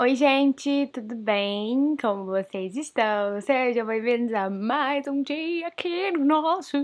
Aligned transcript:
Oi, 0.00 0.14
gente, 0.14 0.86
tudo 0.92 1.16
bem? 1.16 1.96
Como 2.00 2.26
vocês 2.26 2.76
estão? 2.76 3.40
Sejam 3.40 3.84
bem-vindos 3.84 4.32
a 4.32 4.48
mais 4.48 5.08
um 5.08 5.24
dia 5.24 5.66
aqui 5.66 6.12
no 6.12 6.24
nosso 6.24 6.76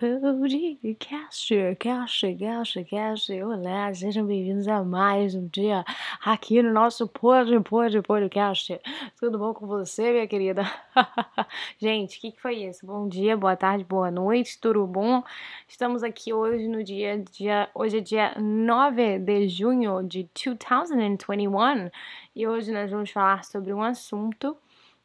podcast, 0.00 1.76
cast, 1.78 2.34
cast, 2.38 2.84
cast. 2.84 3.42
Olá, 3.42 3.92
sejam 3.92 4.24
bem-vindos 4.24 4.66
a 4.66 4.82
mais 4.82 5.34
um 5.34 5.46
dia 5.48 5.84
aqui 6.24 6.62
no 6.62 6.72
nosso 6.72 7.06
pod, 7.06 7.60
pod, 7.60 8.00
podcast. 8.00 8.80
Tudo 9.18 9.38
bom 9.38 9.52
com 9.52 9.66
você, 9.66 10.10
minha 10.10 10.26
querida? 10.26 10.62
gente, 11.76 12.16
o 12.16 12.20
que, 12.22 12.32
que 12.32 12.40
foi 12.40 12.64
isso? 12.64 12.86
Bom 12.86 13.06
dia, 13.08 13.36
boa 13.36 13.54
tarde, 13.54 13.84
boa 13.84 14.10
noite, 14.10 14.58
tudo 14.58 14.86
bom? 14.86 15.22
Estamos 15.68 16.02
aqui 16.02 16.32
hoje 16.32 16.66
no 16.66 16.82
dia, 16.82 17.22
dia 17.30 17.68
hoje 17.74 17.98
é 17.98 18.00
dia 18.00 18.34
9 18.38 19.18
de 19.18 19.48
junho 19.50 20.02
de 20.02 20.26
2021 20.34 21.90
e 22.34 22.48
hoje 22.48 22.72
nós 22.72 22.90
vamos 22.90 23.10
falar 23.10 23.44
sobre 23.44 23.74
um 23.74 23.82
assunto 23.82 24.56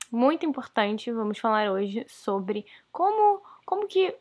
muito 0.10 0.46
importante. 0.46 1.12
Vamos 1.12 1.38
falar 1.38 1.70
hoje 1.70 2.06
sobre 2.08 2.66
como, 2.94 3.42
como 3.66 3.88
que 3.90 4.16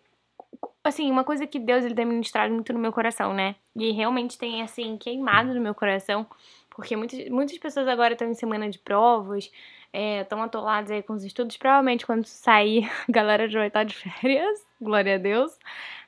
assim, 0.83 1.11
uma 1.11 1.25
coisa 1.25 1.47
que 1.47 1.59
Deus 1.59 1.85
ele 1.85 1.95
tem 1.95 2.05
ministrado 2.05 2.53
muito 2.53 2.73
no 2.73 2.79
meu 2.79 2.93
coração, 2.93 3.33
né? 3.33 3.57
E 3.77 3.91
realmente 3.93 4.39
tem 4.39 4.63
assim 4.63 4.97
queimado 4.97 5.55
no 5.55 5.61
meu 5.61 5.75
coração, 5.75 6.27
porque 6.71 6.97
muitas, 6.97 7.29
muitas 7.29 7.59
pessoas 7.59 7.89
agora 7.89 8.13
estão 8.15 8.29
em 8.29 8.35
semana 8.35 8.69
de 8.69 8.79
provas, 8.79 9.51
estão 10.21 10.41
é, 10.41 10.43
atoladas 10.43 10.91
aí 10.91 11.03
com 11.03 11.13
os 11.13 11.25
estudos. 11.25 11.57
Provavelmente 11.57 12.05
quando 12.05 12.27
sair, 12.27 12.91
a 13.09 13.13
galera 13.13 13.49
já 13.49 13.61
vai 13.61 13.69
estar 13.69 13.85
de 13.85 13.95
férias, 13.95 14.65
glória 14.80 15.15
a 15.15 15.19
Deus. 15.19 15.59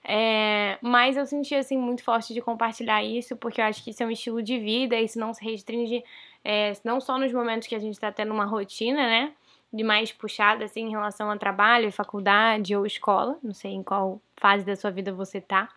É, 0.05 0.79
mas 0.81 1.17
eu 1.17 1.27
senti 1.27 1.55
assim 1.55 1.77
muito 1.77 2.03
forte 2.05 2.33
de 2.33 2.41
compartilhar 2.41 3.03
isso, 3.03 3.37
porque 3.37 3.61
eu 3.61 3.65
acho 3.65 3.83
que 3.83 3.91
isso 3.91 4.03
é 4.03 4.07
um 4.07 4.11
estilo 4.11 4.43
de 4.43 4.59
vida, 4.59 4.97
isso 5.01 5.19
não 5.19 5.35
se 5.35 5.45
restringe 5.45 6.05
é, 6.45 6.73
não 6.85 7.01
só 7.01 7.19
nos 7.19 7.33
momentos 7.33 7.66
que 7.66 7.75
a 7.75 7.79
gente 7.81 7.95
está 7.95 8.13
tendo 8.13 8.33
uma 8.33 8.45
rotina, 8.45 9.05
né? 9.05 9.33
De 9.73 9.83
mais 9.83 10.13
puxada, 10.13 10.65
assim, 10.65 10.83
em 10.83 10.91
relação 10.91 11.31
a 11.31 11.37
trabalho, 11.37 11.91
faculdade 11.93 12.75
ou 12.75 12.87
escola, 12.87 13.39
não 13.43 13.53
sei 13.53 13.73
em 13.73 13.83
qual 13.83 14.21
fase 14.37 14.65
da 14.65 14.77
sua 14.77 14.91
vida 14.91 15.13
você 15.13 15.41
tá. 15.41 15.69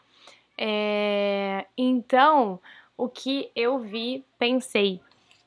É, 0.58 1.66
então, 1.78 2.60
o 2.98 3.08
que 3.08 3.50
eu 3.56 3.80
vi, 3.80 4.26
pensei. 4.38 5.00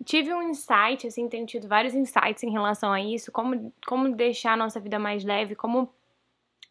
Tive 0.04 0.32
um 0.32 0.42
insight, 0.42 1.06
assim, 1.06 1.28
tenho 1.28 1.46
tido 1.46 1.68
vários 1.68 1.94
insights 1.94 2.42
em 2.42 2.50
relação 2.50 2.92
a 2.92 3.00
isso, 3.00 3.30
como, 3.30 3.72
como 3.86 4.14
deixar 4.16 4.54
a 4.54 4.56
nossa 4.56 4.80
vida 4.80 4.98
mais 4.98 5.22
leve, 5.22 5.54
como, 5.54 5.88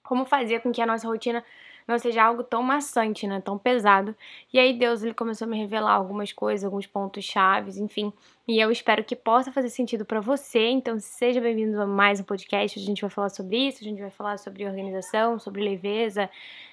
como 0.04 0.26
fazer 0.26 0.62
com 0.62 0.72
que 0.72 0.82
a 0.82 0.86
nossa 0.86 1.08
rotina 1.08 1.44
não 1.92 2.00
seja 2.00 2.24
algo 2.24 2.44
tão 2.44 2.64
maçante, 2.64 3.28
né, 3.28 3.42
tão 3.42 3.58
pesado. 3.58 4.16
E 4.52 4.60
aí 4.60 4.74
Deus 4.74 5.04
ele 5.04 5.14
começou 5.14 5.46
a 5.46 5.50
me 5.50 5.58
revelar 5.58 5.94
algumas 5.94 6.32
coisas, 6.32 6.64
alguns 6.64 6.88
pontos 6.88 7.24
chaves, 7.24 7.78
enfim. 7.78 8.12
E 8.48 8.60
eu 8.60 8.72
espero 8.72 9.04
que 9.04 9.16
possa 9.16 9.52
fazer 9.52 9.70
sentido 9.70 10.06
para 10.06 10.20
você. 10.20 10.68
Então, 10.70 11.00
seja 11.00 11.40
bem-vindo 11.40 11.80
a 11.82 11.86
mais 11.86 12.20
um 12.20 12.24
podcast. 12.24 12.80
A 12.80 12.82
gente 12.82 13.02
vai 13.02 13.10
falar 13.10 13.30
sobre 13.30 13.58
isso, 13.58 13.80
a 13.82 13.84
gente 13.84 14.02
vai 14.02 14.10
falar 14.10 14.38
sobre 14.38 14.66
organização, 14.66 15.38
sobre 15.38 15.64
leveza, 15.64 16.30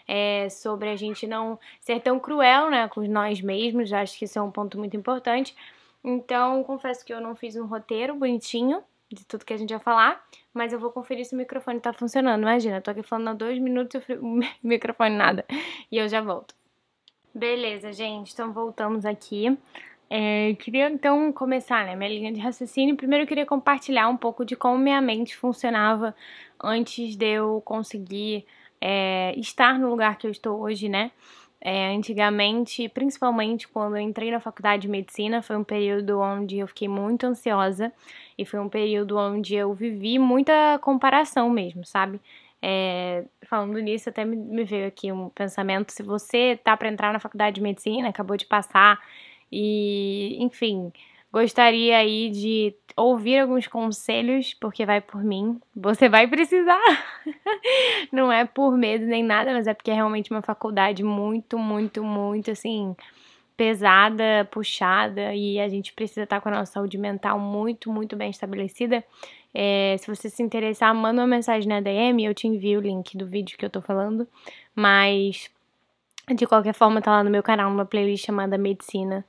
é, 0.07 0.49
sobre 0.49 0.89
a 0.89 0.97
gente 0.97 1.27
não 1.27 1.59
ser 1.81 2.01
tão 2.01 2.19
cruel, 2.19 2.71
né, 2.71 2.89
com 2.89 3.01
nós 3.03 3.41
mesmos. 3.41 3.93
Acho 3.93 4.19
que 4.19 4.25
isso 4.25 4.39
é 4.39 4.43
um 4.43 4.51
ponto 4.51 4.79
muito 4.79 4.97
importante. 4.97 5.55
Então, 6.03 6.63
confesso 6.65 7.05
que 7.05 7.13
eu 7.13 7.21
não 7.21 7.35
fiz 7.35 7.57
um 7.57 7.67
roteiro 7.67 8.15
bonitinho 8.15 8.83
de 9.11 9.25
tudo 9.27 9.45
que 9.45 9.53
a 9.53 9.57
gente 9.57 9.71
vai 9.71 9.79
falar, 9.79 10.23
mas 10.53 10.73
eu 10.73 10.79
vou 10.79 10.91
conferir 10.91 11.25
se 11.25 11.35
o 11.35 11.39
microfone 11.39 11.81
tá 11.81 11.93
funcionando. 11.93 12.43
Imagina, 12.43 12.77
eu 12.77 12.83
tô 12.83 12.91
aqui 12.91 13.03
falando 13.03 13.29
há 13.29 13.33
dois 13.35 13.59
minutos 13.59 14.03
e 14.09 14.13
o 14.15 14.41
microfone 14.63 15.17
nada. 15.17 15.45
E 15.91 15.97
eu 15.97 16.09
já 16.09 16.21
volto. 16.21 16.55
Beleza, 17.35 17.93
gente, 17.93 18.33
então 18.33 18.53
voltamos 18.53 19.05
aqui. 19.05 19.57
É, 20.11 20.55
queria 20.55 20.89
então 20.89 21.31
começar, 21.33 21.85
né, 21.85 21.95
minha 21.95 22.09
linha 22.09 22.33
de 22.33 22.41
raciocínio. 22.41 22.97
Primeiro 22.97 23.25
eu 23.25 23.29
queria 23.29 23.47
compartilhar 23.47 24.09
um 24.09 24.17
pouco 24.17 24.45
de 24.45 24.57
como 24.57 24.79
minha 24.79 25.01
mente 25.01 25.37
funcionava 25.37 26.15
antes 26.63 27.15
de 27.15 27.27
eu 27.27 27.63
conseguir 27.65 28.47
é, 28.81 29.35
estar 29.39 29.79
no 29.79 29.89
lugar 29.91 30.17
que 30.19 30.27
eu 30.27 30.31
estou 30.31 30.61
hoje, 30.61 30.89
né? 30.89 31.11
É, 31.61 31.89
antigamente, 31.89 32.89
principalmente 32.89 33.67
quando 33.67 33.97
eu 33.97 34.01
entrei 34.01 34.31
na 34.31 34.39
faculdade 34.39 34.83
de 34.83 34.89
medicina, 34.89 35.43
foi 35.43 35.57
um 35.57 35.65
período 35.65 36.21
onde 36.21 36.59
eu 36.59 36.69
fiquei 36.69 36.87
muito 36.87 37.27
ansiosa 37.27 37.93
e 38.37 38.45
foi 38.45 38.61
um 38.61 38.69
período 38.69 39.17
onde 39.19 39.57
eu 39.57 39.75
vivi 39.75 40.19
muita 40.21 40.79
comparação 40.81 41.51
mesmo, 41.51 41.85
sabe? 41.85 42.21
É, 42.63 43.25
falando 43.49 43.79
nisso, 43.81 44.09
até 44.09 44.25
me 44.25 44.65
veio 44.65 44.87
aqui 44.87 45.11
um 45.13 45.29
pensamento: 45.31 45.93
se 45.93 46.03
você 46.03 46.57
tá 46.63 46.77
para 46.77 46.89
entrar 46.89 47.13
na 47.13 47.21
faculdade 47.21 47.57
de 47.57 47.61
medicina, 47.61 48.09
acabou 48.09 48.37
de 48.37 48.47
passar, 48.47 49.01
e 49.51 50.37
enfim, 50.41 50.93
gostaria 51.33 51.97
aí 51.97 52.31
de 52.31 52.75
ouvir 52.97 53.39
alguns 53.39 53.67
conselhos, 53.67 54.55
porque 54.55 54.85
vai 54.85 55.01
por 55.01 55.23
mim, 55.23 55.61
você 55.75 56.09
vai 56.09 56.27
precisar. 56.27 56.81
Não 58.13 58.33
é 58.33 58.45
por 58.45 58.77
medo 58.77 59.07
nem 59.07 59.23
nada, 59.23 59.53
mas 59.53 59.67
é 59.67 59.75
porque 59.75 59.91
é 59.91 59.95
realmente 59.95 60.31
uma 60.31 60.43
faculdade 60.43 61.03
muito, 61.05 61.59
muito, 61.59 62.03
muito 62.03 62.51
assim 62.51 62.97
pesada, 63.57 64.49
puxada 64.53 65.35
e 65.35 65.59
a 65.59 65.69
gente 65.69 65.93
precisa 65.93 66.23
estar 66.23 66.41
com 66.41 66.49
a 66.49 66.53
nossa 66.53 66.75
saúde 66.75 66.97
mental 66.97 67.41
muito, 67.41 67.91
muito 67.91 68.15
bem 68.15 68.31
estabelecida. 68.31 69.05
É, 69.53 69.97
se 69.99 70.07
você 70.07 70.31
se 70.31 70.41
interessar, 70.43 70.95
manda 70.95 71.21
uma 71.21 71.27
mensagem 71.27 71.69
na 71.69 71.81
DM, 71.81 72.25
eu 72.25 72.33
te 72.33 72.47
envio 72.47 72.79
o 72.79 72.83
link 72.83 73.19
do 73.19 73.27
vídeo 73.27 73.59
que 73.59 73.65
eu 73.65 73.71
tô 73.71 73.81
falando. 73.81 74.29
Mas 74.77 75.51
de 76.35 76.47
qualquer 76.47 76.75
forma, 76.75 77.01
tá 77.01 77.11
lá 77.11 77.25
no 77.25 77.31
meu 77.31 77.43
canal, 77.43 77.69
uma 77.69 77.85
playlist 77.85 78.27
chamada 78.27 78.57
Medicina. 78.57 79.25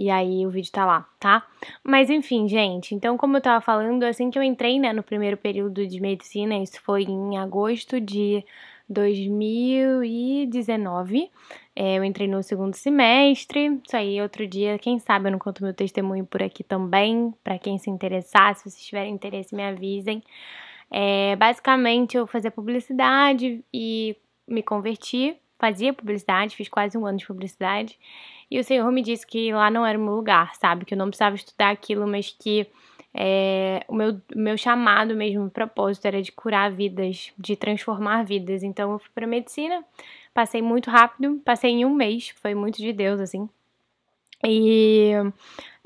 E 0.00 0.08
aí 0.08 0.46
o 0.46 0.50
vídeo 0.50 0.72
tá 0.72 0.86
lá, 0.86 1.06
tá? 1.18 1.46
Mas 1.84 2.08
enfim, 2.08 2.48
gente, 2.48 2.94
então 2.94 3.18
como 3.18 3.36
eu 3.36 3.40
tava 3.42 3.60
falando, 3.60 4.02
assim 4.04 4.30
que 4.30 4.38
eu 4.38 4.42
entrei, 4.42 4.80
né, 4.80 4.94
no 4.94 5.02
primeiro 5.02 5.36
período 5.36 5.86
de 5.86 6.00
medicina, 6.00 6.56
isso 6.56 6.80
foi 6.80 7.02
em 7.02 7.36
agosto 7.36 8.00
de 8.00 8.42
2019. 8.88 11.30
É, 11.76 11.98
eu 11.98 12.04
entrei 12.04 12.26
no 12.26 12.42
segundo 12.42 12.72
semestre. 12.74 13.78
Isso 13.86 13.94
aí, 13.94 14.22
outro 14.22 14.46
dia, 14.46 14.78
quem 14.78 14.98
sabe 14.98 15.28
eu 15.28 15.32
não 15.32 15.38
conto 15.38 15.62
meu 15.62 15.74
testemunho 15.74 16.24
por 16.24 16.42
aqui 16.42 16.64
também. 16.64 17.34
Para 17.44 17.58
quem 17.58 17.76
se 17.76 17.90
interessar, 17.90 18.56
se 18.56 18.62
vocês 18.62 18.82
tiverem 18.82 19.12
interesse, 19.12 19.54
me 19.54 19.62
avisem. 19.62 20.22
É, 20.90 21.36
basicamente, 21.36 22.16
eu 22.16 22.26
fazia 22.26 22.50
publicidade 22.50 23.62
e 23.70 24.16
me 24.48 24.62
converti. 24.62 25.36
Fazia 25.58 25.92
publicidade, 25.92 26.56
fiz 26.56 26.70
quase 26.70 26.96
um 26.96 27.04
ano 27.04 27.18
de 27.18 27.26
publicidade. 27.26 27.98
E 28.50 28.58
o 28.58 28.64
Senhor 28.64 28.90
me 28.90 29.02
disse 29.02 29.26
que 29.26 29.52
lá 29.52 29.70
não 29.70 29.86
era 29.86 29.98
o 29.98 30.02
meu 30.02 30.14
lugar, 30.14 30.54
sabe? 30.56 30.84
Que 30.84 30.94
eu 30.94 30.98
não 30.98 31.06
precisava 31.06 31.36
estudar 31.36 31.70
aquilo, 31.70 32.06
mas 32.06 32.34
que 32.38 32.66
é, 33.14 33.84
o 33.88 33.94
meu, 33.94 34.20
meu 34.34 34.56
chamado 34.56 35.14
mesmo, 35.14 35.46
o 35.46 35.50
propósito 35.50 36.06
era 36.06 36.22
de 36.22 36.32
curar 36.32 36.70
vidas, 36.70 37.32
de 37.38 37.56
transformar 37.56 38.24
vidas. 38.24 38.62
Então 38.62 38.92
eu 38.92 38.98
fui 38.98 39.10
para 39.14 39.26
medicina, 39.26 39.84
passei 40.34 40.62
muito 40.62 40.90
rápido, 40.90 41.40
passei 41.44 41.70
em 41.70 41.84
um 41.84 41.94
mês, 41.94 42.30
foi 42.40 42.54
muito 42.54 42.78
de 42.78 42.92
Deus, 42.92 43.20
assim. 43.20 43.48
E 44.44 45.12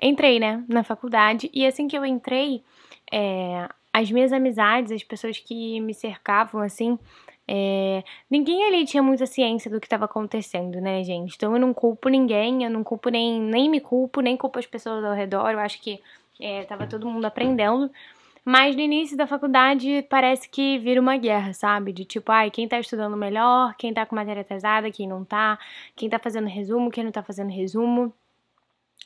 entrei, 0.01 0.39
né, 0.39 0.65
na 0.69 0.85
faculdade. 0.85 1.51
E 1.53 1.67
assim 1.67 1.89
que 1.89 1.97
eu 1.97 2.05
entrei, 2.05 2.63
é, 3.11 3.69
as 3.93 4.11
minhas 4.11 4.33
amizades, 4.33 4.93
as 4.93 5.05
pessoas 5.05 5.39
que 5.39 5.81
me 5.81 5.95
cercavam, 5.95 6.61
assim, 6.61 6.99
é, 7.47 8.03
ninguém 8.31 8.65
ali 8.67 8.85
tinha 8.87 9.03
muita 9.03 9.27
ciência 9.27 9.71
do 9.71 9.81
que 9.81 9.87
estava 9.87 10.07
acontecendo, 10.07 10.81
né, 10.81 11.05
gente? 11.05 11.35
Então 11.37 11.53
eu 11.55 11.61
não 11.61 11.75
culpo 11.75 12.09
ninguém, 12.09 12.65
eu 12.65 12.71
não 12.71 12.83
culpo 12.83 13.11
nem, 13.11 13.41
nem 13.41 13.69
me 13.69 13.81
culpo, 13.81 14.21
nem 14.21 14.37
culpo 14.37 14.59
as 14.59 14.67
pessoas 14.67 15.05
ao 15.05 15.15
redor. 15.15 15.51
Eu 15.51 15.59
acho 15.59 15.81
que 15.81 16.01
é, 16.41 16.65
tava 16.65 16.87
todo 16.87 17.09
mundo 17.09 17.25
aprendendo. 17.25 17.91
Mas 18.45 18.77
no 18.77 18.83
início 18.83 19.17
da 19.17 19.27
faculdade 19.27 20.07
parece 20.11 20.49
que 20.49 20.79
vira 20.79 21.01
uma 21.01 21.17
guerra, 21.17 21.55
sabe? 21.55 21.93
De 21.93 22.05
tipo, 22.05 22.31
ai, 22.31 22.51
quem 22.51 22.69
tá 22.69 22.79
estudando 22.79 23.17
melhor, 23.17 23.75
quem 23.79 23.93
tá 23.95 24.05
com 24.05 24.15
matéria 24.15 24.43
atrasada, 24.43 24.91
quem 24.91 25.09
não 25.09 25.25
tá, 25.25 25.59
quem 25.97 26.11
tá 26.11 26.19
fazendo 26.19 26.47
resumo, 26.47 26.91
quem 26.91 27.05
não 27.05 27.13
tá 27.13 27.23
fazendo 27.23 27.51
resumo. 27.51 28.13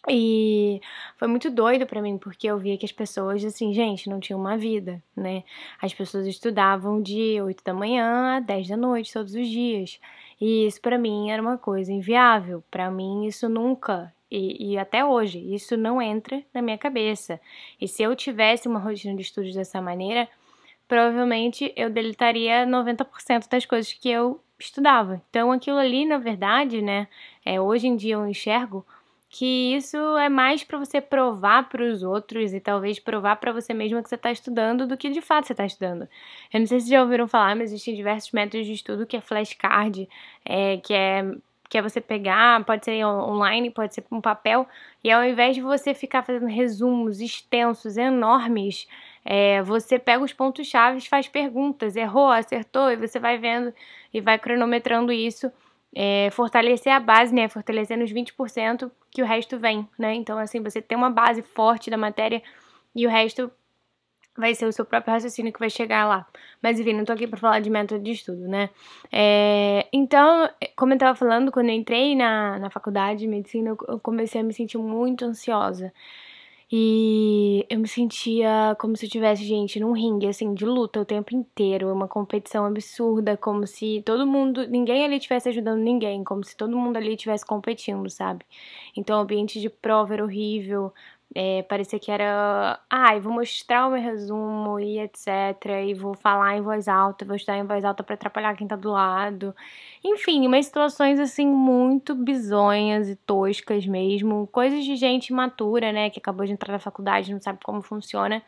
E 0.09 0.81
foi 1.17 1.27
muito 1.27 1.51
doido 1.51 1.87
para 1.87 2.01
mim, 2.01 2.19
porque 2.19 2.47
eu 2.47 2.59
via 2.59 2.77
que 2.77 2.85
as 2.85 2.93
pessoas, 2.93 3.45
assim, 3.45 3.73
gente, 3.73 4.09
não 4.09 4.21
tinham 4.21 4.39
uma 4.39 4.57
vida, 4.57 5.03
né? 5.17 5.43
As 5.83 5.93
pessoas 5.93 6.27
estudavam 6.27 7.03
de 7.03 7.41
8 7.41 7.65
da 7.65 7.75
manhã 7.75 8.37
a 8.37 8.41
10 8.41 8.69
da 8.69 8.77
noite 8.77 9.13
todos 9.13 9.35
os 9.35 9.49
dias. 9.49 9.99
E 10.41 10.67
isso 10.67 10.81
para 10.81 10.99
mim 10.99 11.31
era 11.31 11.43
uma 11.43 11.59
coisa 11.59 11.93
inviável. 11.93 12.63
Para 12.71 12.91
mim 12.91 13.27
isso 13.27 13.49
nunca 13.49 14.13
e, 14.31 14.73
e, 14.73 14.79
até 14.79 15.05
hoje, 15.05 15.39
isso 15.55 15.77
não 15.77 16.03
entra 16.03 16.43
na 16.53 16.61
minha 16.61 16.77
cabeça. 16.77 17.41
E 17.81 17.89
se 17.89 18.03
eu 18.03 18.15
tivesse 18.15 18.69
uma 18.69 18.79
rotina 18.79 19.15
de 19.15 19.23
estudos 19.23 19.55
dessa 19.55 19.81
maneira, 19.81 20.29
provavelmente 20.87 21.73
eu 21.75 21.89
deletaria 21.89 22.67
90% 22.67 23.49
das 23.49 23.65
coisas 23.65 23.93
que 23.93 24.11
eu 24.11 24.41
estudava. 24.59 25.23
Então, 25.31 25.51
aquilo 25.51 25.79
ali, 25.79 26.05
na 26.05 26.19
verdade, 26.19 26.83
né, 26.83 27.09
é, 27.45 27.61
hoje 27.61 27.87
em 27.87 27.97
dia 27.97 28.15
eu 28.15 28.27
enxergo 28.27 28.85
que 29.31 29.75
isso 29.75 29.97
é 30.17 30.29
mais 30.29 30.65
para 30.65 30.79
você 30.79 31.01
provar 31.01 31.69
para 31.69 31.83
os 31.85 32.03
outros 32.03 32.55
e 32.55 32.61
talvez 32.61 32.99
provar 32.99 33.37
para 33.37 33.53
você 33.53 33.75
mesmo 33.75 34.03
que 34.03 34.09
você 34.09 34.15
está 34.15 34.33
estudando 34.33 34.87
do 34.87 34.97
que 34.97 35.11
de 35.11 35.21
fato 35.21 35.47
você 35.47 35.53
está 35.53 35.67
estudando. 35.67 36.09
Eu 36.53 36.61
não 36.61 36.67
sei 36.67 36.81
se 36.81 36.89
já 36.91 37.03
ouviram 37.03 37.29
falar, 37.29 37.55
mas 37.55 37.71
existem 37.71 37.95
diversos 37.95 38.33
métodos 38.33 38.67
de 38.67 38.73
estudo 38.73 39.07
que 39.07 39.17
é 39.17 39.21
flashcard, 39.21 40.09
é, 40.45 40.79
que 40.79 40.95
é 40.95 41.25
que 41.69 41.77
é 41.77 41.83
você 41.83 42.01
pegar, 42.01 42.65
pode 42.65 42.85
ser 42.85 43.05
online, 43.05 43.71
pode 43.71 43.95
ser 43.95 44.05
um 44.11 44.21
papel, 44.21 44.67
e 45.05 45.11
ao 45.11 45.23
invés 45.23 45.55
de 45.55 45.61
você 45.61 45.93
ficar 45.93 46.23
fazendo 46.23 46.47
resumos 46.47 47.21
extensos, 47.21 47.97
enormes, 47.99 48.89
é, 49.25 49.63
você 49.63 49.99
pega 49.99 50.25
os 50.25 50.33
pontos-chave, 50.33 51.01
faz 51.03 51.29
perguntas, 51.29 51.95
errou, 51.95 52.31
acertou, 52.31 52.91
e 52.91 52.97
você 52.97 53.19
vai 53.19 53.37
vendo 53.39 53.73
e 54.15 54.21
vai 54.21 54.39
cronometrando 54.39 55.13
isso. 55.13 55.53
É, 55.95 56.31
fortalecer 56.31 56.93
a 56.93 57.01
base, 57.01 57.35
né? 57.35 57.49
Fortalecer 57.49 57.97
nos 57.97 58.13
20% 58.13 58.91
que 59.11 59.23
o 59.23 59.27
resto 59.27 59.59
vem, 59.59 59.89
né? 59.99 60.15
Então, 60.15 60.39
assim, 60.39 60.63
você 60.63 60.83
tem 60.83 60.97
uma 60.97 61.11
base 61.11 61.43
forte 61.43 61.91
da 61.91 61.97
matéria 61.97 62.43
e 62.95 63.07
o 63.07 63.11
resto 63.11 63.51
vai 64.39 64.55
ser 64.55 64.67
o 64.67 64.73
seu 64.73 64.85
próprio 64.85 65.13
raciocínio 65.13 65.53
que 65.53 65.59
vai 65.59 65.69
chegar 65.69 66.07
lá. 66.07 66.27
Mas 66.63 66.79
enfim, 66.79 66.93
não 66.93 67.05
tô 67.05 67.13
aqui 67.13 67.27
para 67.27 67.39
falar 67.39 67.61
de 67.61 67.69
método 67.69 68.03
de 68.03 68.13
estudo, 68.13 68.47
né? 68.47 68.71
É, 69.11 69.87
então, 69.93 70.49
como 70.77 70.95
eu 70.95 70.99
tava 70.99 71.17
falando, 71.17 71.51
quando 71.51 71.71
eu 71.71 71.75
entrei 71.75 72.15
na, 72.15 72.59
na 72.59 72.71
faculdade 72.71 73.21
de 73.21 73.27
medicina, 73.27 73.77
eu 73.89 73.99
comecei 73.99 74.41
a 74.41 74.45
me 74.45 74.53
sentir 74.53 74.79
muito 74.79 75.25
ansiosa. 75.25 75.93
E 76.71 77.67
eu 77.71 77.79
me 77.79 77.89
sentia 77.89 78.77
como 78.79 78.95
se 78.95 79.07
eu 79.07 79.11
tivesse, 79.11 79.43
gente, 79.43 79.81
num 79.81 79.93
ringue, 79.93 80.27
assim, 80.29 80.53
de 80.53 80.67
luta 80.67 81.01
o 81.01 81.05
tempo 81.05 81.35
inteiro. 81.35 81.91
Uma 81.91 82.07
competição 82.07 82.67
absurda, 82.67 83.37
como 83.39 83.67
se 83.67 84.03
todo 84.05 84.27
mundo, 84.27 84.67
ninguém 84.69 85.03
ali 85.05 85.17
estivesse 85.17 85.49
ajudando 85.49 85.81
ninguém, 85.81 86.23
como 86.23 86.45
se 86.45 86.55
todo 86.55 86.77
mundo 86.77 86.99
ali 86.99 87.15
estivesse 87.15 87.47
competindo, 87.47 88.11
sabe? 88.11 88.45
Então 88.97 89.19
o 89.19 89.23
ambiente 89.23 89.61
de 89.61 89.71
prova 89.71 90.13
era 90.15 90.25
horrível, 90.25 90.93
é, 91.41 91.63
parecia 91.63 92.01
que 92.01 92.11
era, 92.11 92.81
ai, 92.91 93.17
ah, 93.17 93.21
vou 93.21 93.33
mostrar 93.33 93.87
o 93.87 93.93
meu 93.93 94.03
resumo 94.03 94.81
e 94.81 94.99
etc. 94.99 95.29
E 95.87 95.95
vou 95.95 96.13
falar 96.13 96.57
em 96.57 96.61
voz 96.61 96.89
alta, 96.89 97.25
vou 97.25 97.37
estudar 97.37 97.57
em 97.57 97.63
voz 97.63 97.85
alta 97.85 98.03
para 98.03 98.17
atrapalhar 98.17 98.57
quem 98.57 98.67
tá 98.67 98.75
do 98.75 98.91
lado. 98.91 99.55
Enfim, 100.05 100.45
umas 100.49 100.67
situações 100.67 101.21
assim 101.21 101.47
muito 101.47 102.13
bizonhas 102.13 103.09
e 103.09 103.15
toscas 103.15 103.87
mesmo. 103.87 104.49
Coisas 104.49 104.85
de 104.85 104.97
gente 104.97 105.29
imatura, 105.29 105.93
né? 105.93 106.11
Que 106.11 106.19
acabou 106.19 106.45
de 106.45 106.55
entrar 106.55 106.73
na 106.73 106.81
faculdade, 106.81 107.33
não 107.33 107.41
sabe 107.41 107.61
como 107.63 107.83
funciona. 107.83 108.43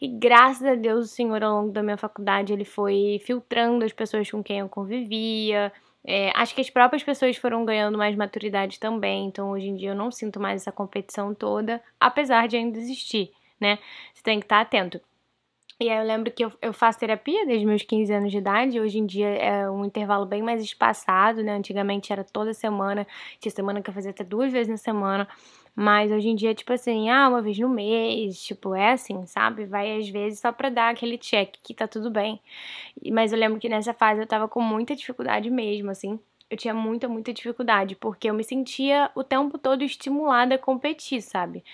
E 0.00 0.08
graças 0.08 0.66
a 0.66 0.74
Deus, 0.74 1.04
o 1.04 1.08
Senhor, 1.08 1.44
ao 1.44 1.60
longo 1.60 1.70
da 1.70 1.82
minha 1.82 1.98
faculdade, 1.98 2.50
ele 2.50 2.64
foi 2.64 3.20
filtrando 3.26 3.84
as 3.84 3.92
pessoas 3.92 4.30
com 4.30 4.42
quem 4.42 4.60
eu 4.60 4.70
convivia 4.70 5.70
é, 6.04 6.30
acho 6.34 6.54
que 6.54 6.60
as 6.60 6.70
próprias 6.70 7.02
pessoas 7.02 7.36
foram 7.36 7.64
ganhando 7.64 7.96
mais 7.96 8.16
maturidade 8.16 8.80
também, 8.80 9.26
então 9.26 9.50
hoje 9.50 9.68
em 9.68 9.76
dia 9.76 9.90
eu 9.90 9.94
não 9.94 10.10
sinto 10.10 10.40
mais 10.40 10.62
essa 10.62 10.72
competição 10.72 11.34
toda, 11.34 11.82
apesar 12.00 12.48
de 12.48 12.56
ainda 12.56 12.78
existir, 12.78 13.32
né? 13.60 13.78
Você 14.12 14.22
tem 14.22 14.40
que 14.40 14.46
estar 14.46 14.60
atento. 14.60 15.00
E 15.80 15.90
aí 15.90 15.98
eu 15.98 16.04
lembro 16.04 16.30
que 16.30 16.44
eu, 16.44 16.52
eu 16.62 16.72
faço 16.72 16.98
terapia 17.00 17.46
desde 17.46 17.66
meus 17.66 17.82
15 17.82 18.12
anos 18.12 18.30
de 18.30 18.38
idade, 18.38 18.80
hoje 18.80 18.98
em 18.98 19.06
dia 19.06 19.28
é 19.28 19.70
um 19.70 19.84
intervalo 19.84 20.26
bem 20.26 20.42
mais 20.42 20.62
espaçado, 20.62 21.42
né? 21.42 21.54
Antigamente 21.54 22.12
era 22.12 22.24
toda 22.24 22.54
semana, 22.54 23.06
tinha 23.40 23.50
semana 23.52 23.82
que 23.82 23.90
eu 23.90 23.94
fazia 23.94 24.10
até 24.10 24.24
duas 24.24 24.52
vezes 24.52 24.68
na 24.68 24.76
semana. 24.76 25.28
Mas 25.74 26.10
hoje 26.12 26.28
em 26.28 26.34
dia, 26.36 26.54
tipo 26.54 26.72
assim, 26.72 27.08
ah, 27.10 27.28
uma 27.28 27.40
vez 27.42 27.58
no 27.58 27.68
mês, 27.68 28.42
tipo, 28.44 28.74
é 28.74 28.92
assim, 28.92 29.26
sabe? 29.26 29.64
Vai 29.66 29.98
às 29.98 30.08
vezes 30.08 30.40
só 30.40 30.52
pra 30.52 30.68
dar 30.70 30.90
aquele 30.90 31.16
check 31.18 31.56
que 31.62 31.74
tá 31.74 31.88
tudo 31.88 32.10
bem. 32.10 32.40
Mas 33.12 33.32
eu 33.32 33.38
lembro 33.38 33.60
que 33.60 33.68
nessa 33.68 33.94
fase 33.94 34.20
eu 34.22 34.26
tava 34.26 34.48
com 34.48 34.60
muita 34.62 34.96
dificuldade 34.96 35.50
mesmo, 35.50 35.90
assim. 35.90 36.20
Eu 36.52 36.58
tinha 36.58 36.74
muita, 36.74 37.08
muita 37.08 37.32
dificuldade, 37.32 37.96
porque 37.96 38.28
eu 38.28 38.34
me 38.34 38.44
sentia 38.44 39.10
o 39.14 39.24
tempo 39.24 39.56
todo 39.56 39.82
estimulada 39.82 40.56
a 40.56 40.58
competir, 40.58 41.22
sabe? 41.22 41.64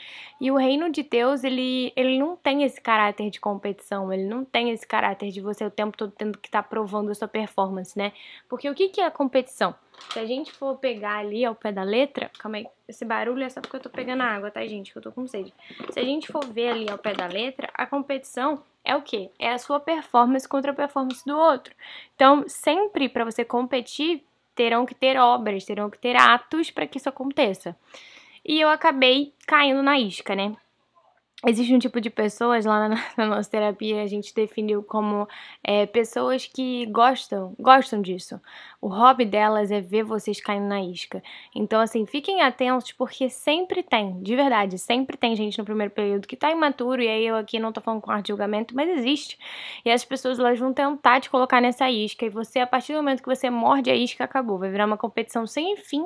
E 0.41 0.53
o 0.53 0.57
reino 0.57 0.89
de 0.89 1.03
Deus, 1.03 1.43
ele, 1.43 1.93
ele 1.97 2.17
não 2.17 2.37
tem 2.37 2.63
esse 2.63 2.81
caráter 2.81 3.29
de 3.29 3.41
competição, 3.41 4.13
ele 4.13 4.27
não 4.27 4.45
tem 4.45 4.71
esse 4.71 4.87
caráter 4.87 5.33
de 5.33 5.41
você 5.41 5.65
o 5.65 5.71
tempo 5.71 5.97
todo 5.97 6.13
tendo 6.17 6.39
que 6.39 6.47
estar 6.47 6.63
tá 6.63 6.69
provando 6.69 7.11
a 7.11 7.15
sua 7.17 7.27
performance, 7.27 7.99
né? 7.99 8.13
Porque 8.49 8.71
o 8.71 8.75
que, 8.75 8.89
que 8.89 9.01
é 9.01 9.11
competição? 9.11 9.75
Se 10.13 10.21
a 10.21 10.25
gente 10.25 10.53
for 10.53 10.77
pegar 10.77 11.19
ali 11.19 11.45
ao 11.45 11.57
pé 11.57 11.73
da 11.73 11.83
letra, 11.83 12.31
calma 12.39 12.59
aí, 12.59 12.67
esse 12.87 13.05
barulho 13.05 13.43
é 13.43 13.49
só 13.49 13.61
porque 13.61 13.79
eu 13.79 13.81
tô 13.81 13.91
pegando 13.91 14.23
água, 14.23 14.49
tá, 14.49 14.65
gente? 14.65 14.93
Que 14.93 14.99
eu 14.99 15.03
tô 15.03 15.11
com 15.11 15.27
sede. 15.27 15.53
Se 15.91 15.99
a 15.99 16.05
gente 16.05 16.31
for 16.31 16.47
ver 16.47 16.69
ali 16.69 16.89
ao 16.89 16.99
pé 16.99 17.15
da 17.15 17.27
letra, 17.27 17.69
a 17.75 17.85
competição 17.85 18.63
é 18.85 18.95
o 18.95 19.03
quê? 19.03 19.31
É 19.41 19.51
a 19.51 19.59
sua 19.59 19.81
performance 19.81 20.49
contra 20.49 20.71
a 20.71 20.75
performance 20.75 21.25
do 21.27 21.37
outro. 21.37 21.75
Então, 22.15 22.45
sempre 22.47 23.09
para 23.09 23.25
você 23.25 23.45
competir, 23.45 24.25
terão 24.59 24.85
que 24.85 24.95
ter 24.95 25.17
obras, 25.17 25.65
terão 25.65 25.89
que 25.89 25.97
ter 25.97 26.17
atos 26.17 26.69
para 26.69 26.85
que 26.85 26.99
isso 26.99 27.09
aconteça. 27.09 27.77
E 28.45 28.61
eu 28.61 28.69
acabei 28.69 29.33
caindo 29.47 29.85
na 29.85 30.01
isca, 30.01 30.35
né? 30.35 30.57
Existe 31.47 31.73
um 31.73 31.79
tipo 31.79 32.01
de 32.01 32.11
pessoas 32.11 32.65
lá 32.65 32.89
na, 32.89 32.97
na 33.17 33.27
nossa 33.27 33.49
terapia, 33.49 34.03
a 34.03 34.07
gente 34.09 34.35
definiu 34.35 34.83
como 34.83 35.29
é, 35.63 35.87
pessoas 35.87 36.47
que 36.47 36.85
gostam, 36.87 37.55
gostam 37.61 38.03
disso. 38.03 38.41
O 38.81 38.89
hobby 38.89 39.25
delas 39.25 39.71
é 39.71 39.81
ver 39.81 40.03
vocês 40.03 40.41
caindo 40.41 40.67
na 40.67 40.83
isca. 40.83 41.23
Então, 41.55 41.81
assim, 41.81 42.05
fiquem 42.07 42.43
atentos, 42.43 42.91
porque 42.91 43.31
sempre 43.31 43.85
tem, 43.85 44.21
de 44.21 44.35
verdade, 44.35 44.79
sempre 44.79 45.17
tem 45.17 45.37
gente 45.37 45.57
no 45.59 45.65
primeiro 45.65 45.93
período 45.93 46.27
que 46.27 46.37
tá 46.37 46.51
imaturo, 46.51 47.01
e 47.01 47.09
aí 47.09 47.25
eu 47.25 47.37
aqui 47.37 47.61
não 47.61 47.73
tô 47.73 47.81
falando 47.81 48.01
com 48.01 48.11
arte 48.11 48.27
de 48.27 48.29
julgamento, 48.33 48.75
mas 48.75 48.89
existe. 48.89 49.39
E 49.85 49.91
as 49.93 50.05
pessoas 50.05 50.41
elas 50.41 50.59
vão 50.59 50.73
tentar 50.73 51.21
te 51.21 51.31
colocar 51.31 51.61
nessa 51.61 51.89
isca, 51.89 52.27
e 52.27 52.31
você, 52.31 52.59
a 52.59 52.67
partir 52.67 52.95
do 52.95 52.97
momento 52.97 53.23
que 53.23 53.29
você 53.29 53.49
morde 53.49 53.91
a 53.91 53.95
isca, 53.95 54.25
acabou. 54.25 54.59
Vai 54.59 54.71
virar 54.71 54.87
uma 54.87 54.99
competição 54.99 55.47
sem 55.47 55.77
fim 55.77 56.05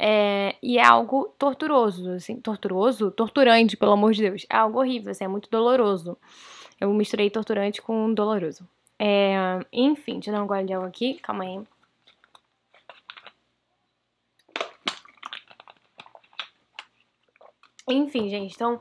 é, 0.00 0.54
e 0.62 0.78
é 0.78 0.84
algo 0.84 1.34
torturoso, 1.36 2.12
assim, 2.12 2.40
torturoso? 2.40 3.10
Torturante, 3.10 3.76
pelo 3.76 3.92
amor 3.92 4.12
de 4.12 4.22
Deus. 4.22 4.46
É 4.48 4.56
algo 4.56 4.78
horrível, 4.78 5.10
assim, 5.10 5.24
é 5.24 5.28
muito 5.28 5.50
doloroso. 5.50 6.16
Eu 6.80 6.94
misturei 6.94 7.28
torturante 7.28 7.82
com 7.82 8.14
doloroso. 8.14 8.66
É, 8.96 9.58
enfim, 9.72 10.14
deixa 10.14 10.30
eu 10.30 10.34
dar 10.34 10.44
um 10.44 10.46
gole 10.46 10.64
de 10.64 10.72
água 10.72 10.86
aqui, 10.86 11.14
calma 11.14 11.42
aí. 11.42 11.60
Enfim, 17.88 18.28
gente, 18.28 18.54
então 18.54 18.80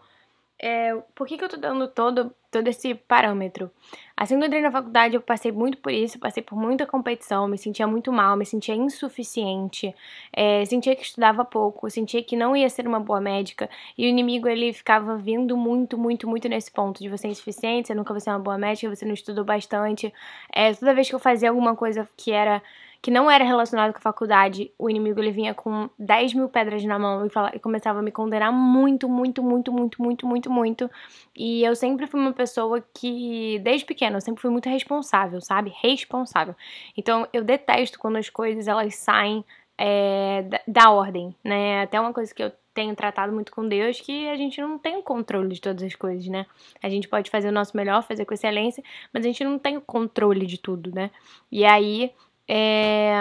é, 0.59 0.95
por 1.13 1.27
que, 1.27 1.37
que 1.37 1.43
eu 1.43 1.49
tô 1.49 1.57
dando 1.57 1.87
todo, 1.87 2.33
todo 2.49 2.67
esse 2.67 2.95
parâmetro? 2.95 3.69
Assim 4.15 4.35
que 4.37 4.43
eu 4.43 4.47
entrei 4.47 4.61
na 4.61 4.71
faculdade, 4.71 5.15
eu 5.15 5.21
passei 5.21 5.51
muito 5.51 5.77
por 5.77 5.91
isso, 5.91 6.17
passei 6.17 6.41
por 6.41 6.57
muita 6.57 6.85
competição, 6.85 7.47
me 7.47 7.57
sentia 7.57 7.85
muito 7.85 8.11
mal, 8.11 8.35
me 8.35 8.45
sentia 8.45 8.73
insuficiente, 8.73 9.93
é, 10.33 10.65
sentia 10.65 10.95
que 10.95 11.03
estudava 11.03 11.45
pouco, 11.45 11.89
sentia 11.89 12.23
que 12.23 12.35
não 12.35 12.55
ia 12.55 12.69
ser 12.69 12.87
uma 12.87 12.99
boa 12.99 13.21
médica, 13.21 13.69
e 13.95 14.05
o 14.05 14.09
inimigo 14.09 14.47
ele 14.47 14.73
ficava 14.73 15.15
vindo 15.15 15.55
muito, 15.55 15.97
muito, 15.97 16.27
muito 16.27 16.49
nesse 16.49 16.71
ponto 16.71 16.99
de 16.99 17.09
você 17.09 17.27
é 17.27 17.31
insuficiente, 17.31 17.87
você 17.87 17.93
nunca 17.93 18.11
vai 18.13 18.19
ser 18.21 18.31
uma 18.31 18.39
boa 18.39 18.57
médica, 18.57 18.95
você 18.95 19.05
não 19.05 19.13
estudou 19.13 19.45
bastante. 19.45 20.11
É, 20.51 20.73
toda 20.73 20.93
vez 20.95 21.07
que 21.07 21.15
eu 21.15 21.19
fazia 21.19 21.49
alguma 21.49 21.75
coisa 21.75 22.09
que 22.17 22.31
era 22.31 22.63
que 23.01 23.11
não 23.11 23.29
era 23.29 23.43
relacionado 23.43 23.91
com 23.91 23.99
a 23.99 24.01
faculdade, 24.01 24.71
o 24.77 24.89
inimigo 24.89 25.19
ele 25.19 25.31
vinha 25.31 25.53
com 25.53 25.89
10 25.97 26.33
mil 26.33 26.49
pedras 26.49 26.83
na 26.83 26.97
mão 26.97 27.25
e, 27.25 27.29
fala, 27.29 27.51
e 27.53 27.59
começava 27.59 27.99
a 27.99 28.01
me 28.01 28.11
condenar 28.11 28.51
muito, 28.51 29.07
muito, 29.07 29.43
muito, 29.43 29.71
muito, 29.71 30.01
muito, 30.01 30.27
muito, 30.27 30.51
muito. 30.51 30.91
E 31.35 31.63
eu 31.63 31.75
sempre 31.75 32.07
fui 32.07 32.19
uma 32.19 32.33
pessoa 32.33 32.83
que, 32.93 33.59
desde 33.59 33.85
pequena, 33.85 34.17
eu 34.17 34.21
sempre 34.21 34.41
fui 34.41 34.51
muito 34.51 34.69
responsável, 34.69 35.39
sabe? 35.41 35.73
Responsável. 35.81 36.55
Então 36.95 37.27
eu 37.31 37.43
detesto 37.43 37.99
quando 37.99 38.17
as 38.17 38.29
coisas 38.29 38.67
elas 38.67 38.95
saem 38.95 39.45
é, 39.77 40.41
da, 40.43 40.61
da 40.67 40.91
ordem, 40.91 41.35
né? 41.43 41.83
Até 41.83 41.99
uma 41.99 42.13
coisa 42.13 42.33
que 42.33 42.43
eu 42.43 42.51
tenho 42.73 42.95
tratado 42.95 43.33
muito 43.33 43.51
com 43.51 43.67
Deus 43.67 43.99
que 43.99 44.29
a 44.29 44.35
gente 44.35 44.61
não 44.61 44.77
tem 44.77 44.97
o 44.97 45.01
controle 45.01 45.53
de 45.53 45.59
todas 45.59 45.81
as 45.81 45.95
coisas, 45.95 46.27
né? 46.27 46.45
A 46.81 46.89
gente 46.89 47.07
pode 47.07 47.29
fazer 47.29 47.49
o 47.49 47.51
nosso 47.51 47.75
melhor, 47.75 48.03
fazer 48.03 48.23
com 48.25 48.35
excelência, 48.35 48.83
mas 49.11 49.25
a 49.25 49.27
gente 49.27 49.43
não 49.43 49.57
tem 49.57 49.77
o 49.77 49.81
controle 49.81 50.45
de 50.45 50.59
tudo, 50.59 50.91
né? 50.93 51.09
E 51.51 51.65
aí 51.65 52.11
é, 52.47 53.13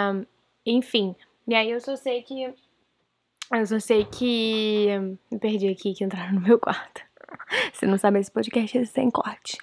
enfim, 0.65 1.15
e 1.47 1.55
aí 1.55 1.71
eu 1.71 1.79
só 1.79 1.95
sei 1.95 2.21
que. 2.21 2.53
Eu 3.51 3.65
só 3.65 3.79
sei 3.79 4.05
que. 4.05 4.87
Me 5.31 5.39
perdi 5.39 5.67
aqui 5.69 5.93
que 5.93 6.03
entraram 6.03 6.33
no 6.33 6.41
meu 6.41 6.59
quarto. 6.59 7.01
Se 7.73 7.85
não 7.85 7.97
sabe, 7.97 8.19
esse 8.19 8.31
podcast 8.31 8.77
é 8.77 8.85
sem 8.85 9.09
corte. 9.09 9.57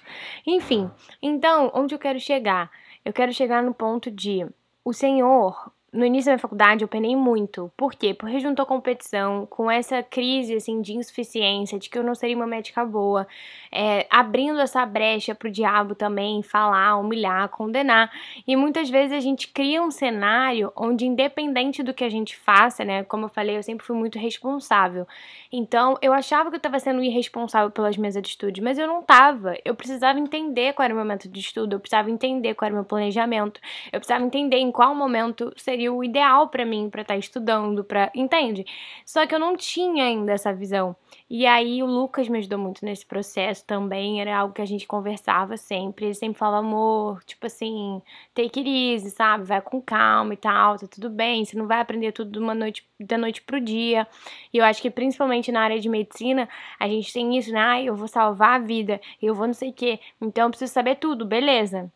Enfim, 0.45 0.89
então, 1.21 1.71
onde 1.73 1.93
eu 1.93 1.99
quero 1.99 2.19
chegar? 2.19 2.71
Eu 3.03 3.13
quero 3.13 3.31
chegar 3.31 3.61
no 3.61 3.73
ponto 3.73 4.09
de 4.09 4.45
o 4.83 4.93
Senhor 4.93 5.71
no 5.95 6.05
início 6.05 6.25
da 6.25 6.33
minha 6.33 6.39
faculdade 6.39 6.83
eu 6.83 6.87
penei 6.87 7.15
muito. 7.15 7.71
Por 7.77 7.93
quê? 7.95 8.13
Porque 8.13 8.39
juntou 8.39 8.65
competição 8.65 9.45
com 9.45 9.71
essa 9.71 10.03
crise 10.03 10.55
assim 10.55 10.81
de 10.81 10.93
insuficiência, 10.93 11.79
de 11.79 11.89
que 11.89 11.97
eu 11.97 12.03
não 12.03 12.13
seria 12.13 12.35
uma 12.35 12.45
médica 12.45 12.85
boa, 12.85 13.25
é, 13.71 14.05
abrindo 14.09 14.59
essa 14.59 14.85
brecha 14.85 15.33
pro 15.33 15.49
diabo 15.49 15.95
também 15.95 16.43
falar, 16.43 16.97
humilhar, 16.97 17.47
condenar. 17.49 18.11
E 18.45 18.55
muitas 18.55 18.89
vezes 18.89 19.13
a 19.13 19.19
gente 19.21 19.47
cria 19.47 19.81
um 19.81 19.89
cenário 19.89 20.71
onde 20.75 21.05
independente 21.05 21.81
do 21.81 21.93
que 21.93 22.03
a 22.03 22.09
gente 22.09 22.35
faça, 22.35 22.83
né, 22.83 23.03
como 23.03 23.25
eu 23.25 23.29
falei, 23.29 23.57
eu 23.57 23.63
sempre 23.63 23.85
fui 23.85 23.95
muito 23.95 24.19
responsável. 24.19 25.07
Então, 25.51 25.97
eu 26.01 26.11
achava 26.11 26.49
que 26.49 26.55
eu 26.55 26.57
estava 26.57 26.79
sendo 26.79 27.01
irresponsável 27.01 27.71
pelas 27.71 27.95
minhas 27.95 28.17
atitudes, 28.17 28.61
mas 28.61 28.77
eu 28.77 28.87
não 28.87 28.99
estava. 28.99 29.55
Eu 29.63 29.73
precisava 29.73 30.19
entender 30.19 30.73
qual 30.73 30.83
era 30.83 30.93
o 30.93 30.97
meu 30.97 31.05
método 31.05 31.33
de 31.33 31.39
estudo, 31.39 31.75
eu 31.75 31.79
precisava 31.79 32.11
entender 32.11 32.53
qual 32.55 32.67
era 32.67 32.73
o 32.73 32.77
meu 32.77 32.85
planejamento, 32.85 33.61
eu 33.93 33.99
precisava 33.99 34.25
entender 34.25 34.57
em 34.57 34.71
qual 34.71 34.93
momento 34.93 35.53
seria 35.55 35.84
seria 35.85 35.93
o 35.93 36.03
ideal 36.03 36.49
para 36.49 36.65
mim, 36.65 36.89
para 36.89 37.01
estar 37.01 37.13
tá 37.13 37.19
estudando, 37.19 37.83
para, 37.83 38.11
entende? 38.15 38.65
Só 39.05 39.25
que 39.27 39.35
eu 39.35 39.39
não 39.39 39.55
tinha 39.55 40.05
ainda 40.05 40.33
essa 40.33 40.53
visão. 40.53 40.95
E 41.29 41.45
aí 41.45 41.81
o 41.83 41.85
Lucas 41.85 42.27
me 42.27 42.39
ajudou 42.39 42.59
muito 42.59 42.83
nesse 42.83 43.05
processo 43.05 43.65
também, 43.65 44.21
era 44.21 44.37
algo 44.37 44.53
que 44.53 44.61
a 44.61 44.65
gente 44.65 44.87
conversava 44.87 45.57
sempre, 45.57 46.05
ele 46.05 46.13
sempre 46.13 46.37
falava, 46.37 46.65
amor, 46.65 47.23
tipo 47.23 47.45
assim, 47.45 48.01
take 48.33 48.59
it 48.59 48.69
easy, 48.69 49.11
sabe? 49.11 49.43
Vai 49.43 49.61
com 49.61 49.81
calma 49.81 50.33
e 50.33 50.37
tal, 50.37 50.77
tá 50.77 50.87
tudo 50.87 51.09
bem, 51.09 51.45
você 51.45 51.57
não 51.57 51.67
vai 51.67 51.79
aprender 51.79 52.11
tudo 52.11 52.31
de 52.31 52.39
uma 52.39 52.55
noite, 52.55 52.87
da 52.99 53.17
noite 53.17 53.41
pro 53.41 53.59
dia. 53.61 54.07
E 54.53 54.57
eu 54.57 54.65
acho 54.65 54.81
que 54.81 54.89
principalmente 54.89 55.51
na 55.51 55.61
área 55.61 55.79
de 55.79 55.89
medicina, 55.89 56.49
a 56.79 56.87
gente 56.87 57.11
tem 57.13 57.37
isso, 57.37 57.51
né? 57.51 57.59
Ah, 57.59 57.81
eu 57.81 57.95
vou 57.95 58.07
salvar 58.07 58.55
a 58.55 58.63
vida, 58.63 58.99
eu 59.21 59.33
vou 59.35 59.47
não 59.47 59.53
sei 59.53 59.69
o 59.69 59.73
quê, 59.73 59.99
então 60.21 60.45
eu 60.45 60.49
preciso 60.49 60.73
saber 60.73 60.95
tudo, 60.95 61.25
beleza. 61.25 61.91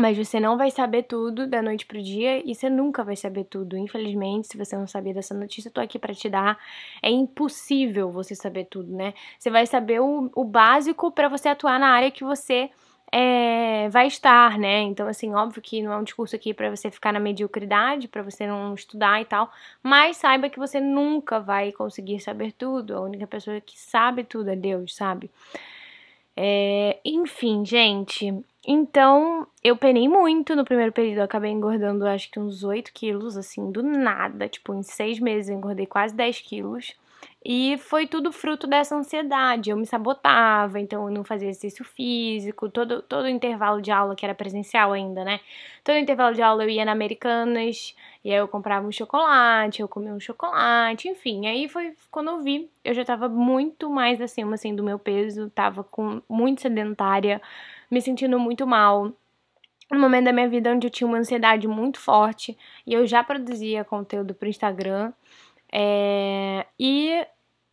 Mas 0.00 0.16
você 0.16 0.40
não 0.40 0.56
vai 0.56 0.70
saber 0.70 1.02
tudo 1.02 1.46
da 1.46 1.60
noite 1.60 1.84
pro 1.84 2.02
dia 2.02 2.42
e 2.42 2.54
você 2.54 2.70
nunca 2.70 3.04
vai 3.04 3.16
saber 3.16 3.44
tudo. 3.44 3.76
Infelizmente, 3.76 4.48
se 4.48 4.56
você 4.56 4.74
não 4.74 4.86
sabia 4.86 5.12
dessa 5.12 5.34
notícia, 5.34 5.68
eu 5.68 5.72
tô 5.72 5.78
aqui 5.78 5.98
para 5.98 6.14
te 6.14 6.26
dar. 6.26 6.58
É 7.02 7.10
impossível 7.10 8.10
você 8.10 8.34
saber 8.34 8.64
tudo, 8.64 8.90
né? 8.90 9.12
Você 9.38 9.50
vai 9.50 9.66
saber 9.66 10.00
o, 10.00 10.30
o 10.34 10.42
básico 10.42 11.12
para 11.12 11.28
você 11.28 11.50
atuar 11.50 11.78
na 11.78 11.88
área 11.88 12.10
que 12.10 12.24
você 12.24 12.70
é, 13.12 13.90
vai 13.90 14.06
estar, 14.06 14.58
né? 14.58 14.80
Então, 14.80 15.06
assim, 15.06 15.34
óbvio 15.34 15.60
que 15.60 15.82
não 15.82 15.92
é 15.92 15.96
um 15.98 16.04
discurso 16.04 16.34
aqui 16.34 16.54
para 16.54 16.74
você 16.74 16.90
ficar 16.90 17.12
na 17.12 17.20
mediocridade, 17.20 18.08
para 18.08 18.22
você 18.22 18.46
não 18.46 18.72
estudar 18.72 19.20
e 19.20 19.26
tal, 19.26 19.52
mas 19.82 20.16
saiba 20.16 20.48
que 20.48 20.58
você 20.58 20.80
nunca 20.80 21.38
vai 21.40 21.72
conseguir 21.72 22.20
saber 22.20 22.52
tudo. 22.52 22.96
A 22.96 23.02
única 23.02 23.26
pessoa 23.26 23.60
que 23.60 23.78
sabe 23.78 24.24
tudo 24.24 24.48
é 24.48 24.56
Deus, 24.56 24.96
sabe? 24.96 25.30
É, 26.42 26.98
enfim, 27.04 27.66
gente, 27.66 28.32
então, 28.66 29.46
eu 29.62 29.76
penei 29.76 30.08
muito 30.08 30.56
no 30.56 30.64
primeiro 30.64 30.90
período, 30.90 31.20
acabei 31.20 31.50
engordando 31.50 32.06
acho 32.06 32.30
que 32.30 32.40
uns 32.40 32.64
8 32.64 32.92
quilos, 32.94 33.36
assim, 33.36 33.70
do 33.70 33.82
nada. 33.82 34.48
Tipo, 34.48 34.72
em 34.72 34.82
seis 34.82 35.18
meses 35.18 35.50
eu 35.50 35.56
engordei 35.56 35.84
quase 35.84 36.14
10 36.14 36.40
quilos. 36.40 36.94
E 37.44 37.78
foi 37.78 38.06
tudo 38.06 38.30
fruto 38.32 38.66
dessa 38.66 38.94
ansiedade. 38.94 39.70
Eu 39.70 39.76
me 39.76 39.86
sabotava, 39.86 40.78
então 40.78 41.08
eu 41.08 41.14
não 41.14 41.24
fazia 41.24 41.48
exercício 41.48 41.84
físico. 41.84 42.68
Todo, 42.68 43.02
todo 43.02 43.28
intervalo 43.28 43.80
de 43.80 43.90
aula, 43.90 44.14
que 44.14 44.24
era 44.24 44.34
presencial 44.34 44.92
ainda, 44.92 45.24
né? 45.24 45.40
Todo 45.82 45.96
intervalo 45.96 46.34
de 46.34 46.42
aula 46.42 46.64
eu 46.64 46.68
ia 46.68 46.84
na 46.84 46.92
Americanas, 46.92 47.94
e 48.24 48.30
aí 48.30 48.36
eu 48.36 48.46
comprava 48.48 48.86
um 48.86 48.92
chocolate, 48.92 49.80
eu 49.80 49.88
comia 49.88 50.12
um 50.12 50.20
chocolate, 50.20 51.08
enfim. 51.08 51.46
Aí 51.46 51.68
foi 51.68 51.94
quando 52.10 52.28
eu 52.30 52.42
vi, 52.42 52.70
eu 52.84 52.92
já 52.94 53.04
tava 53.04 53.28
muito 53.28 53.88
mais 53.90 54.20
acima, 54.20 54.54
assim, 54.54 54.74
do 54.74 54.82
meu 54.82 54.98
peso, 54.98 55.50
tava 55.50 55.82
com 55.82 56.20
muito 56.28 56.60
sedentária 56.60 57.40
me 57.90 58.00
sentindo 58.00 58.38
muito 58.38 58.66
mal. 58.66 59.12
No 59.90 59.98
momento 59.98 60.26
da 60.26 60.32
minha 60.32 60.48
vida 60.48 60.70
onde 60.70 60.86
eu 60.86 60.90
tinha 60.90 61.08
uma 61.08 61.18
ansiedade 61.18 61.66
muito 61.66 61.98
forte 61.98 62.56
e 62.86 62.94
eu 62.94 63.06
já 63.06 63.24
produzia 63.24 63.84
conteúdo 63.84 64.34
pro 64.34 64.48
Instagram. 64.48 65.12
É, 65.72 66.66
e 66.78 67.26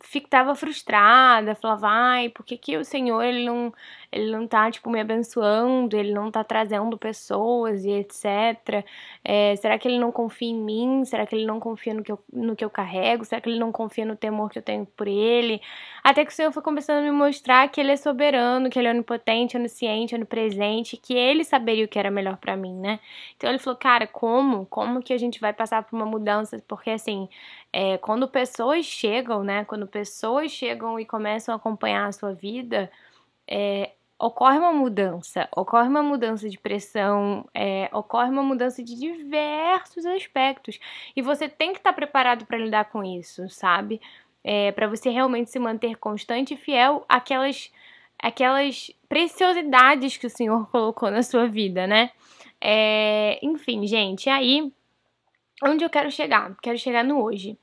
ficava 0.03 0.55
frustrada, 0.55 1.55
falava, 1.55 1.87
ai, 1.89 2.29
por 2.29 2.45
que, 2.45 2.57
que 2.57 2.77
o 2.77 2.85
Senhor 2.85 3.21
ele 3.23 3.45
não, 3.45 3.73
ele 4.11 4.31
não 4.31 4.47
tá, 4.47 4.71
tipo, 4.71 4.89
me 4.89 4.99
abençoando, 4.99 5.97
ele 5.97 6.13
não 6.13 6.31
tá 6.31 6.43
trazendo 6.43 6.97
pessoas 6.97 7.83
e 7.83 7.91
etc. 7.91 8.85
É, 9.23 9.55
será 9.57 9.77
que 9.77 9.87
ele 9.87 9.99
não 9.99 10.11
confia 10.11 10.49
em 10.49 10.55
mim? 10.55 11.03
Será 11.03 11.25
que 11.25 11.35
ele 11.35 11.45
não 11.45 11.59
confia 11.59 11.93
no 11.93 12.03
que, 12.03 12.11
eu, 12.11 12.19
no 12.31 12.55
que 12.55 12.63
eu 12.63 12.69
carrego? 12.69 13.25
Será 13.25 13.41
que 13.41 13.49
ele 13.49 13.59
não 13.59 13.71
confia 13.71 14.05
no 14.05 14.15
temor 14.15 14.49
que 14.49 14.59
eu 14.59 14.63
tenho 14.63 14.85
por 14.85 15.07
ele? 15.07 15.61
Até 16.03 16.23
que 16.23 16.31
o 16.31 16.35
Senhor 16.35 16.51
foi 16.51 16.63
começando 16.63 16.99
a 16.99 17.01
me 17.01 17.11
mostrar 17.11 17.67
que 17.69 17.81
ele 17.81 17.91
é 17.91 17.97
soberano, 17.97 18.69
que 18.69 18.79
ele 18.79 18.87
é 18.87 18.91
onipotente, 18.91 19.57
onisciente, 19.57 20.15
onipresente, 20.15 20.95
que 20.95 21.13
ele 21.13 21.43
saberia 21.43 21.83
o 21.85 21.87
que 21.87 21.99
era 21.99 22.09
melhor 22.09 22.37
para 22.37 22.55
mim, 22.55 22.73
né? 22.73 22.99
Então 23.35 23.49
ele 23.49 23.59
falou, 23.59 23.77
cara, 23.77 24.07
como? 24.07 24.65
Como 24.67 25.01
que 25.01 25.13
a 25.13 25.17
gente 25.17 25.39
vai 25.41 25.51
passar 25.51 25.83
por 25.83 25.95
uma 25.95 26.05
mudança? 26.05 26.63
Porque 26.67 26.91
assim, 26.91 27.27
é, 27.73 27.97
quando 27.97 28.27
pessoas 28.27 28.85
chegam, 28.85 29.43
né? 29.43 29.65
Quando 29.65 29.85
pessoas 29.85 30.51
chegam 30.51 30.99
e 30.99 31.05
começam 31.05 31.53
a 31.53 31.57
acompanhar 31.57 32.07
a 32.07 32.11
sua 32.11 32.33
vida, 32.33 32.89
é, 33.47 33.91
ocorre 34.19 34.57
uma 34.57 34.73
mudança, 34.73 35.47
ocorre 35.55 35.87
uma 35.87 36.01
mudança 36.01 36.49
de 36.49 36.57
pressão, 36.57 37.47
é, 37.53 37.89
ocorre 37.93 38.29
uma 38.29 38.43
mudança 38.43 38.83
de 38.83 38.95
diversos 38.95 40.05
aspectos. 40.05 40.79
E 41.15 41.21
você 41.21 41.47
tem 41.47 41.71
que 41.71 41.79
estar 41.79 41.93
preparado 41.93 42.45
para 42.45 42.57
lidar 42.57 42.85
com 42.85 43.03
isso, 43.03 43.47
sabe? 43.49 44.01
É, 44.43 44.71
para 44.71 44.87
você 44.87 45.09
realmente 45.09 45.51
se 45.51 45.59
manter 45.59 45.95
constante 45.97 46.53
e 46.53 46.57
fiel 46.57 47.05
àquelas, 47.07 47.71
àquelas 48.19 48.91
preciosidades 49.07 50.17
que 50.17 50.27
o 50.27 50.29
Senhor 50.29 50.67
colocou 50.71 51.11
na 51.11 51.21
sua 51.21 51.47
vida, 51.47 51.85
né? 51.85 52.11
É, 52.59 53.39
enfim, 53.43 53.85
gente, 53.85 54.29
aí 54.29 54.71
onde 55.63 55.83
eu 55.83 55.89
quero 55.89 56.09
chegar? 56.09 56.55
Quero 56.61 56.77
chegar 56.77 57.03
no 57.03 57.21
hoje. 57.21 57.57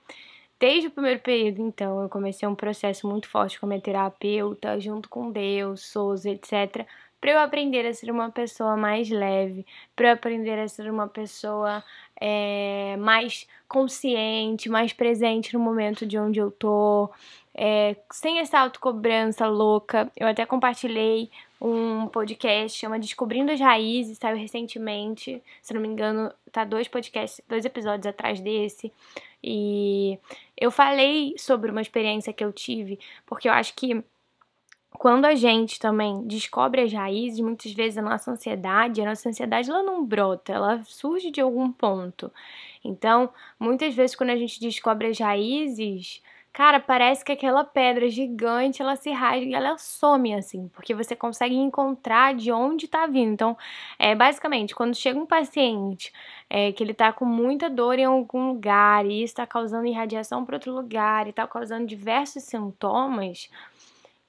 Desde 0.65 0.89
o 0.89 0.91
primeiro 0.91 1.21
período, 1.21 1.61
então, 1.61 2.03
eu 2.03 2.09
comecei 2.09 2.49
um 2.49 2.55
processo 2.55 3.07
muito 3.07 3.29
forte 3.29 3.61
com 3.61 3.67
a 3.67 3.69
minha 3.69 3.83
terapeuta, 3.83 4.81
junto 4.81 5.11
com 5.11 5.31
Deus, 5.31 5.83
Souza, 5.83 6.31
etc., 6.31 6.87
para 7.25 7.33
eu 7.33 7.39
aprender 7.39 7.87
a 7.87 7.95
ser 7.95 8.11
uma 8.11 8.31
pessoa 8.31 8.77
mais 8.77 9.09
leve, 9.09 9.65
para 9.97 10.09
eu 10.09 10.13
aprender 10.13 10.59
a 10.59 10.69
ser 10.69 10.91
uma 10.91 11.09
pessoa 11.09 11.83
é, 12.21 12.99
mais 12.99 13.49
consciente, 13.67 14.69
mais 14.69 14.93
presente 14.93 15.55
no 15.55 15.59
momento 15.59 16.05
de 16.05 16.19
onde 16.19 16.39
eu 16.39 16.51
tô, 16.51 17.09
é, 17.55 17.97
sem 18.13 18.41
essa 18.41 18.59
autocobrança 18.59 19.47
louca. 19.47 20.13
Eu 20.15 20.27
até 20.27 20.45
compartilhei 20.45 21.31
um 21.59 22.09
podcast, 22.09 22.79
chama 22.79 22.99
Descobrindo 22.99 23.53
as 23.53 23.59
Raízes, 23.59 24.19
saiu 24.19 24.37
recentemente, 24.37 25.43
se 25.63 25.73
não 25.73 25.81
me 25.81 25.89
engano, 25.89 26.31
tá 26.53 26.63
dois 26.63 26.89
podcasts, 26.89 27.41
dois 27.49 27.65
episódios 27.65 28.07
atrás 28.07 28.39
desse. 28.39 28.93
E 29.43 30.19
eu 30.59 30.71
falei 30.71 31.33
sobre 31.39 31.71
uma 31.71 31.81
experiência 31.81 32.35
que 32.35 32.45
eu 32.45 32.53
tive, 32.53 32.99
porque 33.25 33.49
eu 33.49 33.53
acho 33.55 33.75
que 33.75 34.05
quando 34.99 35.25
a 35.27 35.35
gente 35.35 35.79
também 35.79 36.27
descobre 36.27 36.83
as 36.83 36.93
raízes, 36.93 37.41
muitas 37.41 37.73
vezes 37.73 37.99
a 37.99 38.03
nossa 38.03 38.31
ansiedade, 38.31 39.03
a 39.03 39.05
nossa 39.05 39.29
ansiedade 39.29 39.71
ela 39.71 39.83
não 39.83 40.05
brota, 40.05 40.53
ela 40.53 40.83
surge 40.85 41.31
de 41.31 41.41
algum 41.41 41.71
ponto. 41.71 42.33
Então, 42.83 43.31
muitas 43.59 43.95
vezes 43.95 44.17
quando 44.17 44.31
a 44.31 44.37
gente 44.37 44.61
descobre 44.61 45.09
as 45.09 45.19
raízes, 45.19 46.23
Cara, 46.55 46.79
parece 46.79 47.25
que 47.25 47.33
aquela 47.33 47.65
pedra 47.65 48.09
gigante, 48.09 48.81
ela 48.81 48.95
se 48.95 49.11
rasga 49.11 49.45
e 49.45 49.55
ela 49.55 49.77
some, 49.77 50.33
assim, 50.35 50.69
porque 50.69 50.95
você 50.95 51.17
consegue 51.17 51.57
encontrar 51.57 52.33
de 52.33 52.53
onde 52.53 52.87
tá 52.87 53.09
vindo. 53.09 53.33
Então, 53.33 53.59
é, 53.99 54.15
basicamente, 54.15 54.73
quando 54.73 54.95
chega 54.95 55.19
um 55.19 55.27
paciente 55.27 56.13
é, 56.49 56.71
que 56.71 56.81
ele 56.85 56.95
tá 56.95 57.13
com 57.13 57.25
muita 57.25 57.69
dor 57.69 57.99
em 57.99 58.05
algum 58.05 58.51
lugar 58.53 59.05
e 59.05 59.25
isso 59.25 59.35
tá 59.35 59.45
causando 59.49 59.89
irradiação 59.89 60.45
para 60.45 60.55
outro 60.55 60.73
lugar 60.73 61.27
e 61.27 61.33
tá 61.33 61.45
causando 61.45 61.89
diversos 61.89 62.45
sintomas, 62.45 63.51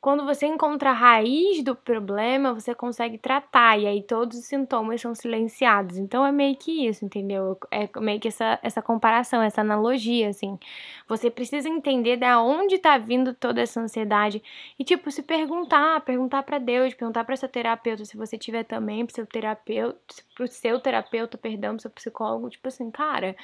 quando 0.06 0.24
você 0.24 0.46
encontra 0.46 0.92
a 0.92 0.94
raiz 0.94 1.64
do 1.64 1.76
problema, 1.76 2.54
você 2.54 2.76
consegue 2.76 3.18
tratar, 3.18 3.80
e 3.80 3.88
aí 3.88 4.04
todos 4.04 4.38
os 4.38 4.46
sintomas 4.46 5.02
são 5.02 5.16
silenciados. 5.16 5.98
Então 5.98 6.24
é 6.24 6.32
meio 6.32 6.56
que 6.56 6.88
isso, 6.88 7.04
entendeu? 7.04 7.58
É 7.72 7.90
meio 8.00 8.20
que 8.20 8.28
essa, 8.28 8.60
essa 8.62 8.84
comparação, 8.84 9.42
essa 9.42 9.62
analogia, 9.62 10.30
assim. 10.30 10.60
Você 11.08 11.32
precisa 11.32 11.68
entender 11.68 12.18
da 12.18 12.40
onde 12.40 12.78
tá 12.78 13.00
vindo 13.00 13.34
toda 13.34 13.62
essa 13.62 13.82
ansiedade 13.82 14.44
e, 14.78 14.84
tipo, 14.84 15.10
se 15.10 15.24
perguntar, 15.24 16.00
perguntar 16.02 16.44
para 16.44 16.60
Deus, 16.60 16.94
perguntar 16.94 17.24
para 17.24 17.36
seu 17.36 17.50
terapeuta, 17.50 18.06
se 18.06 18.16
você 18.16 18.38
tiver 18.38 18.64
também, 18.64 19.08
pro 19.08 19.16
seu 19.16 19.26
terapeuta, 19.26 19.98
pro 20.36 20.48
seu 20.48 20.80
terapeuta, 20.80 21.36
perdão, 21.36 21.74
pro 21.74 21.82
seu 21.82 21.90
psicólogo, 21.90 22.48
tipo 22.52 22.68
assim, 22.68 22.92
cara. 22.92 23.36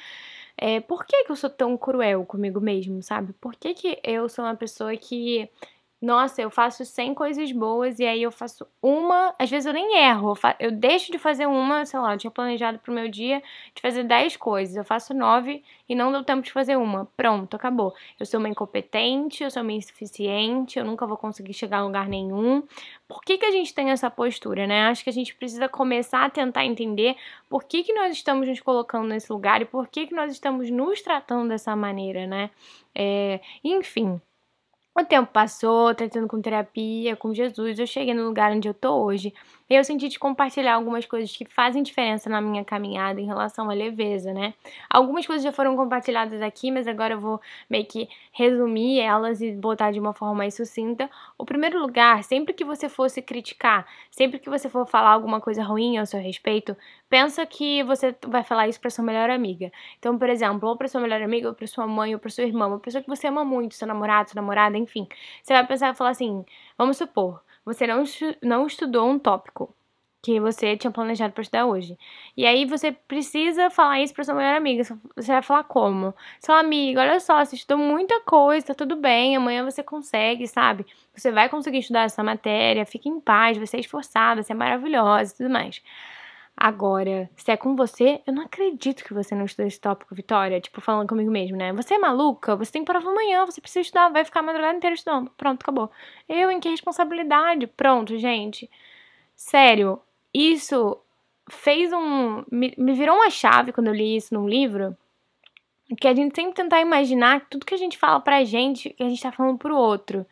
É, 0.56 0.80
por 0.80 1.04
que, 1.04 1.24
que 1.24 1.32
eu 1.32 1.36
sou 1.36 1.50
tão 1.50 1.76
cruel 1.76 2.24
comigo 2.24 2.60
mesmo, 2.60 3.02
sabe? 3.02 3.32
Por 3.40 3.56
que, 3.56 3.74
que 3.74 3.98
eu 4.04 4.28
sou 4.28 4.44
uma 4.44 4.54
pessoa 4.54 4.96
que 4.96 5.48
nossa, 6.02 6.42
eu 6.42 6.50
faço 6.50 6.84
100 6.84 7.14
coisas 7.14 7.52
boas 7.52 8.00
e 8.00 8.04
aí 8.04 8.24
eu 8.24 8.32
faço 8.32 8.66
uma, 8.82 9.32
às 9.38 9.48
vezes 9.48 9.66
eu 9.66 9.72
nem 9.72 9.98
erro, 9.98 10.34
eu 10.58 10.72
deixo 10.72 11.12
de 11.12 11.18
fazer 11.18 11.46
uma, 11.46 11.86
sei 11.86 12.00
lá, 12.00 12.12
eu 12.12 12.18
tinha 12.18 12.30
planejado 12.30 12.80
pro 12.80 12.92
meu 12.92 13.08
dia 13.08 13.40
de 13.72 13.80
fazer 13.80 14.02
10 14.02 14.36
coisas, 14.36 14.74
eu 14.74 14.84
faço 14.84 15.14
9 15.14 15.62
e 15.88 15.94
não 15.94 16.10
deu 16.10 16.24
tempo 16.24 16.42
de 16.42 16.50
fazer 16.50 16.76
uma. 16.76 17.06
Pronto, 17.16 17.54
acabou. 17.54 17.94
Eu 18.18 18.26
sou 18.26 18.40
uma 18.40 18.48
incompetente, 18.48 19.44
eu 19.44 19.50
sou 19.50 19.62
uma 19.62 19.72
insuficiente, 19.72 20.76
eu 20.76 20.84
nunca 20.84 21.06
vou 21.06 21.16
conseguir 21.16 21.54
chegar 21.54 21.78
a 21.78 21.84
lugar 21.84 22.08
nenhum. 22.08 22.64
Por 23.06 23.22
que, 23.22 23.38
que 23.38 23.46
a 23.46 23.52
gente 23.52 23.72
tem 23.72 23.90
essa 23.90 24.10
postura, 24.10 24.66
né? 24.66 24.86
Acho 24.86 25.04
que 25.04 25.10
a 25.10 25.12
gente 25.12 25.34
precisa 25.36 25.68
começar 25.68 26.24
a 26.24 26.30
tentar 26.30 26.64
entender 26.64 27.16
por 27.48 27.62
que, 27.62 27.84
que 27.84 27.92
nós 27.92 28.12
estamos 28.12 28.48
nos 28.48 28.58
colocando 28.60 29.06
nesse 29.06 29.32
lugar 29.32 29.62
e 29.62 29.66
por 29.66 29.86
que, 29.86 30.08
que 30.08 30.14
nós 30.14 30.32
estamos 30.32 30.68
nos 30.68 31.00
tratando 31.00 31.48
dessa 31.48 31.76
maneira, 31.76 32.26
né? 32.26 32.50
É, 32.92 33.40
enfim. 33.62 34.20
O 34.94 35.04
tempo 35.04 35.32
passou, 35.32 35.94
tratando 35.94 36.28
com 36.28 36.40
terapia, 36.40 37.16
com 37.16 37.32
Jesus, 37.34 37.78
eu 37.78 37.86
cheguei 37.86 38.12
no 38.14 38.24
lugar 38.26 38.52
onde 38.52 38.68
eu 38.68 38.74
tô 38.74 39.02
hoje. 39.04 39.32
Eu 39.74 39.82
senti 39.84 40.06
de 40.06 40.18
compartilhar 40.18 40.74
algumas 40.74 41.06
coisas 41.06 41.34
que 41.34 41.46
fazem 41.46 41.82
diferença 41.82 42.28
na 42.28 42.42
minha 42.42 42.62
caminhada 42.62 43.18
em 43.18 43.24
relação 43.24 43.70
à 43.70 43.72
leveza, 43.72 44.30
né? 44.30 44.52
Algumas 44.90 45.26
coisas 45.26 45.42
já 45.42 45.50
foram 45.50 45.74
compartilhadas 45.74 46.42
aqui, 46.42 46.70
mas 46.70 46.86
agora 46.86 47.14
eu 47.14 47.20
vou 47.20 47.40
meio 47.70 47.86
que 47.86 48.06
resumir 48.32 49.00
elas 49.00 49.40
e 49.40 49.50
botar 49.52 49.90
de 49.90 49.98
uma 49.98 50.12
forma 50.12 50.34
mais 50.34 50.54
sucinta. 50.54 51.08
O 51.38 51.46
primeiro 51.46 51.80
lugar, 51.80 52.22
sempre 52.22 52.52
que 52.52 52.66
você 52.66 52.86
fosse 52.86 53.22
criticar, 53.22 53.86
sempre 54.10 54.38
que 54.38 54.50
você 54.50 54.68
for 54.68 54.86
falar 54.86 55.08
alguma 55.08 55.40
coisa 55.40 55.62
ruim 55.62 55.96
ao 55.96 56.04
seu 56.04 56.20
respeito, 56.20 56.76
pensa 57.08 57.46
que 57.46 57.82
você 57.82 58.14
vai 58.28 58.44
falar 58.44 58.68
isso 58.68 58.78
para 58.78 58.90
sua 58.90 59.02
melhor 59.02 59.30
amiga. 59.30 59.72
Então, 59.98 60.18
por 60.18 60.28
exemplo, 60.28 60.68
ou 60.68 60.76
para 60.76 60.86
sua 60.86 61.00
melhor 61.00 61.22
amiga, 61.22 61.48
ou 61.48 61.54
para 61.54 61.66
sua 61.66 61.86
mãe, 61.86 62.12
ou 62.12 62.20
para 62.20 62.28
sua 62.28 62.44
irmã, 62.44 62.66
uma 62.66 62.78
pessoa 62.78 63.02
que 63.02 63.08
você 63.08 63.26
ama 63.26 63.42
muito, 63.42 63.74
seu 63.74 63.88
namorado, 63.88 64.28
sua 64.28 64.42
namorada, 64.42 64.76
enfim. 64.76 65.08
Você 65.42 65.54
vai 65.54 65.66
pensar 65.66 65.94
e 65.94 65.96
falar 65.96 66.10
assim: 66.10 66.44
vamos 66.76 66.98
supor, 66.98 67.40
você 67.64 67.86
não, 67.86 68.04
não 68.42 68.66
estudou 68.66 69.08
um 69.08 69.18
tópico 69.18 69.74
que 70.22 70.38
você 70.38 70.76
tinha 70.76 70.90
planejado 70.90 71.32
para 71.32 71.42
estudar 71.42 71.66
hoje. 71.66 71.98
E 72.36 72.46
aí 72.46 72.64
você 72.64 72.92
precisa 72.92 73.68
falar 73.70 74.00
isso 74.00 74.14
para 74.14 74.22
sua 74.22 74.34
melhor 74.34 74.54
amiga. 74.54 74.84
Você 74.84 75.32
vai 75.32 75.42
falar 75.42 75.64
como? 75.64 76.14
Seu 76.40 76.54
amigo, 76.54 77.00
olha 77.00 77.18
só, 77.18 77.44
você 77.44 77.56
estudou 77.56 77.76
muita 77.76 78.20
coisa, 78.20 78.68
tá 78.68 78.74
tudo 78.74 78.94
bem, 78.94 79.34
amanhã 79.36 79.64
você 79.64 79.82
consegue, 79.82 80.46
sabe? 80.46 80.86
Você 81.12 81.32
vai 81.32 81.48
conseguir 81.48 81.78
estudar 81.78 82.02
essa 82.04 82.22
matéria, 82.22 82.86
fique 82.86 83.08
em 83.08 83.20
paz, 83.20 83.58
você 83.58 83.78
é 83.78 83.80
esforçada, 83.80 84.42
você 84.44 84.52
é 84.52 84.54
maravilhosa 84.54 85.34
e 85.34 85.36
tudo 85.38 85.50
mais. 85.50 85.82
Agora, 86.56 87.28
se 87.34 87.50
é 87.50 87.56
com 87.56 87.74
você, 87.74 88.22
eu 88.26 88.32
não 88.32 88.44
acredito 88.44 89.02
que 89.04 89.14
você 89.14 89.34
não 89.34 89.46
estudou 89.46 89.66
esse 89.66 89.80
tópico, 89.80 90.14
Vitória. 90.14 90.60
Tipo, 90.60 90.80
falando 90.80 91.08
comigo 91.08 91.30
mesmo, 91.30 91.56
né? 91.56 91.72
Você 91.72 91.94
é 91.94 91.98
maluca? 91.98 92.54
Você 92.56 92.70
tem 92.70 92.84
prova 92.84 93.10
amanhã, 93.10 93.44
você 93.46 93.60
precisa 93.60 93.80
estudar, 93.80 94.10
vai 94.10 94.24
ficar 94.24 94.40
a 94.40 94.42
madrugada 94.44 94.76
inteira 94.76 94.94
estudando. 94.94 95.30
Pronto, 95.36 95.62
acabou. 95.62 95.90
Eu, 96.28 96.50
em 96.50 96.60
que 96.60 96.68
responsabilidade? 96.68 97.66
Pronto, 97.66 98.16
gente. 98.18 98.70
Sério, 99.34 100.00
isso 100.32 100.98
fez 101.50 101.92
um. 101.92 102.44
Me, 102.50 102.74
me 102.78 102.92
virou 102.94 103.16
uma 103.16 103.30
chave 103.30 103.72
quando 103.72 103.88
eu 103.88 103.94
li 103.94 104.16
isso 104.16 104.34
num 104.34 104.48
livro. 104.48 104.96
Que 105.98 106.08
a 106.08 106.14
gente 106.14 106.34
sempre 106.34 106.54
tentar 106.54 106.80
imaginar 106.80 107.40
que 107.40 107.50
tudo 107.50 107.66
que 107.66 107.74
a 107.74 107.78
gente 107.78 107.98
fala 107.98 108.20
pra 108.20 108.44
gente, 108.44 108.90
que 108.90 109.02
a 109.02 109.08
gente 109.08 109.22
tá 109.22 109.32
falando 109.32 109.58
pro 109.58 109.76
outro. 109.76 110.24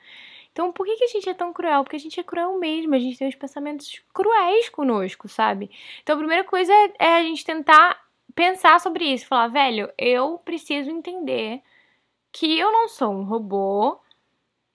Então, 0.52 0.73
por 0.73 0.85
que, 0.85 0.97
que 0.97 1.04
a 1.04 1.09
gente 1.09 1.28
é 1.28 1.35
tão 1.35 1.52
cruel? 1.52 1.85
Porque 1.85 1.97
a 1.97 2.00
gente 2.00 2.19
é 2.19 2.23
cruel 2.23 2.59
mesmo, 2.59 2.95
a 2.95 2.99
gente 2.99 3.19
tem 3.19 3.28
os 3.28 3.35
pensamentos 3.35 4.02
cruéis 4.12 4.69
conosco, 4.69 5.28
sabe? 5.28 5.71
Então, 6.02 6.16
a 6.16 6.19
primeira 6.19 6.45
coisa 6.45 6.73
é, 6.73 6.92
é 6.99 7.16
a 7.16 7.23
gente 7.23 7.45
tentar 7.45 8.00
pensar 8.35 8.80
sobre 8.80 9.04
isso, 9.04 9.26
falar, 9.26 9.49
velho, 9.49 9.92
eu 9.99 10.38
preciso 10.38 10.90
entender 10.90 11.62
que 12.33 12.59
eu 12.59 12.73
não 12.73 12.88
sou 12.88 13.11
um 13.11 13.25
robô, 13.25 13.99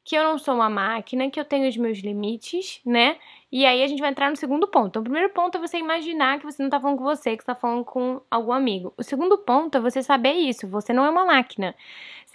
que 0.03 0.15
eu 0.15 0.23
não 0.23 0.37
sou 0.37 0.53
uma 0.53 0.69
máquina, 0.69 1.31
que 1.31 1.39
eu 1.39 1.45
tenho 1.45 1.67
os 1.67 1.75
meus 1.75 1.97
limites, 1.97 2.79
né? 2.85 3.17
E 3.51 3.65
aí 3.65 3.81
a 3.83 3.87
gente 3.87 3.99
vai 3.99 4.11
entrar 4.11 4.29
no 4.29 4.35
segundo 4.35 4.67
ponto. 4.67 4.87
Então, 4.89 4.99
o 4.99 5.03
primeiro 5.03 5.29
ponto 5.29 5.57
é 5.57 5.61
você 5.61 5.77
imaginar 5.79 6.39
que 6.39 6.45
você 6.45 6.61
não 6.61 6.69
tá 6.69 6.79
falando 6.79 6.97
com 6.99 7.03
você, 7.03 7.35
que 7.35 7.41
você 7.41 7.47
tá 7.47 7.55
falando 7.55 7.83
com 7.83 8.21
algum 8.29 8.51
amigo. 8.51 8.93
O 8.97 9.03
segundo 9.03 9.37
ponto 9.39 9.77
é 9.77 9.81
você 9.81 10.03
saber 10.03 10.33
isso. 10.33 10.67
Você 10.67 10.93
não 10.93 11.05
é 11.05 11.09
uma 11.09 11.25
máquina. 11.25 11.73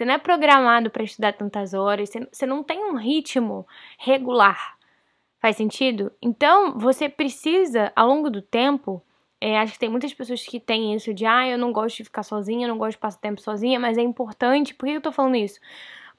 Você 0.01 0.05
não 0.05 0.15
é 0.15 0.17
programado 0.17 0.89
para 0.89 1.03
estudar 1.03 1.31
tantas 1.33 1.75
horas. 1.75 2.09
Você 2.31 2.43
não 2.47 2.63
tem 2.63 2.83
um 2.83 2.95
ritmo 2.95 3.67
regular. 3.99 4.75
Faz 5.39 5.55
sentido? 5.55 6.11
Então, 6.19 6.75
você 6.79 7.07
precisa, 7.07 7.93
ao 7.95 8.07
longo 8.07 8.27
do 8.27 8.41
tempo, 8.41 8.99
é, 9.39 9.59
acho 9.59 9.73
que 9.73 9.79
tem 9.79 9.89
muitas 9.89 10.11
pessoas 10.11 10.43
que 10.43 10.59
têm 10.59 10.95
isso 10.95 11.13
de, 11.13 11.23
ah, 11.23 11.47
eu 11.47 11.55
não 11.55 11.71
gosto 11.71 11.97
de 11.97 12.05
ficar 12.05 12.23
sozinha, 12.23 12.65
eu 12.65 12.69
não 12.69 12.79
gosto 12.79 12.93
de 12.93 12.97
passar 12.97 13.19
tempo 13.19 13.39
sozinha, 13.39 13.79
mas 13.79 13.95
é 13.95 14.01
importante. 14.01 14.73
Por 14.73 14.87
que 14.87 14.93
eu 14.93 15.01
tô 15.01 15.11
falando 15.11 15.35
isso? 15.35 15.59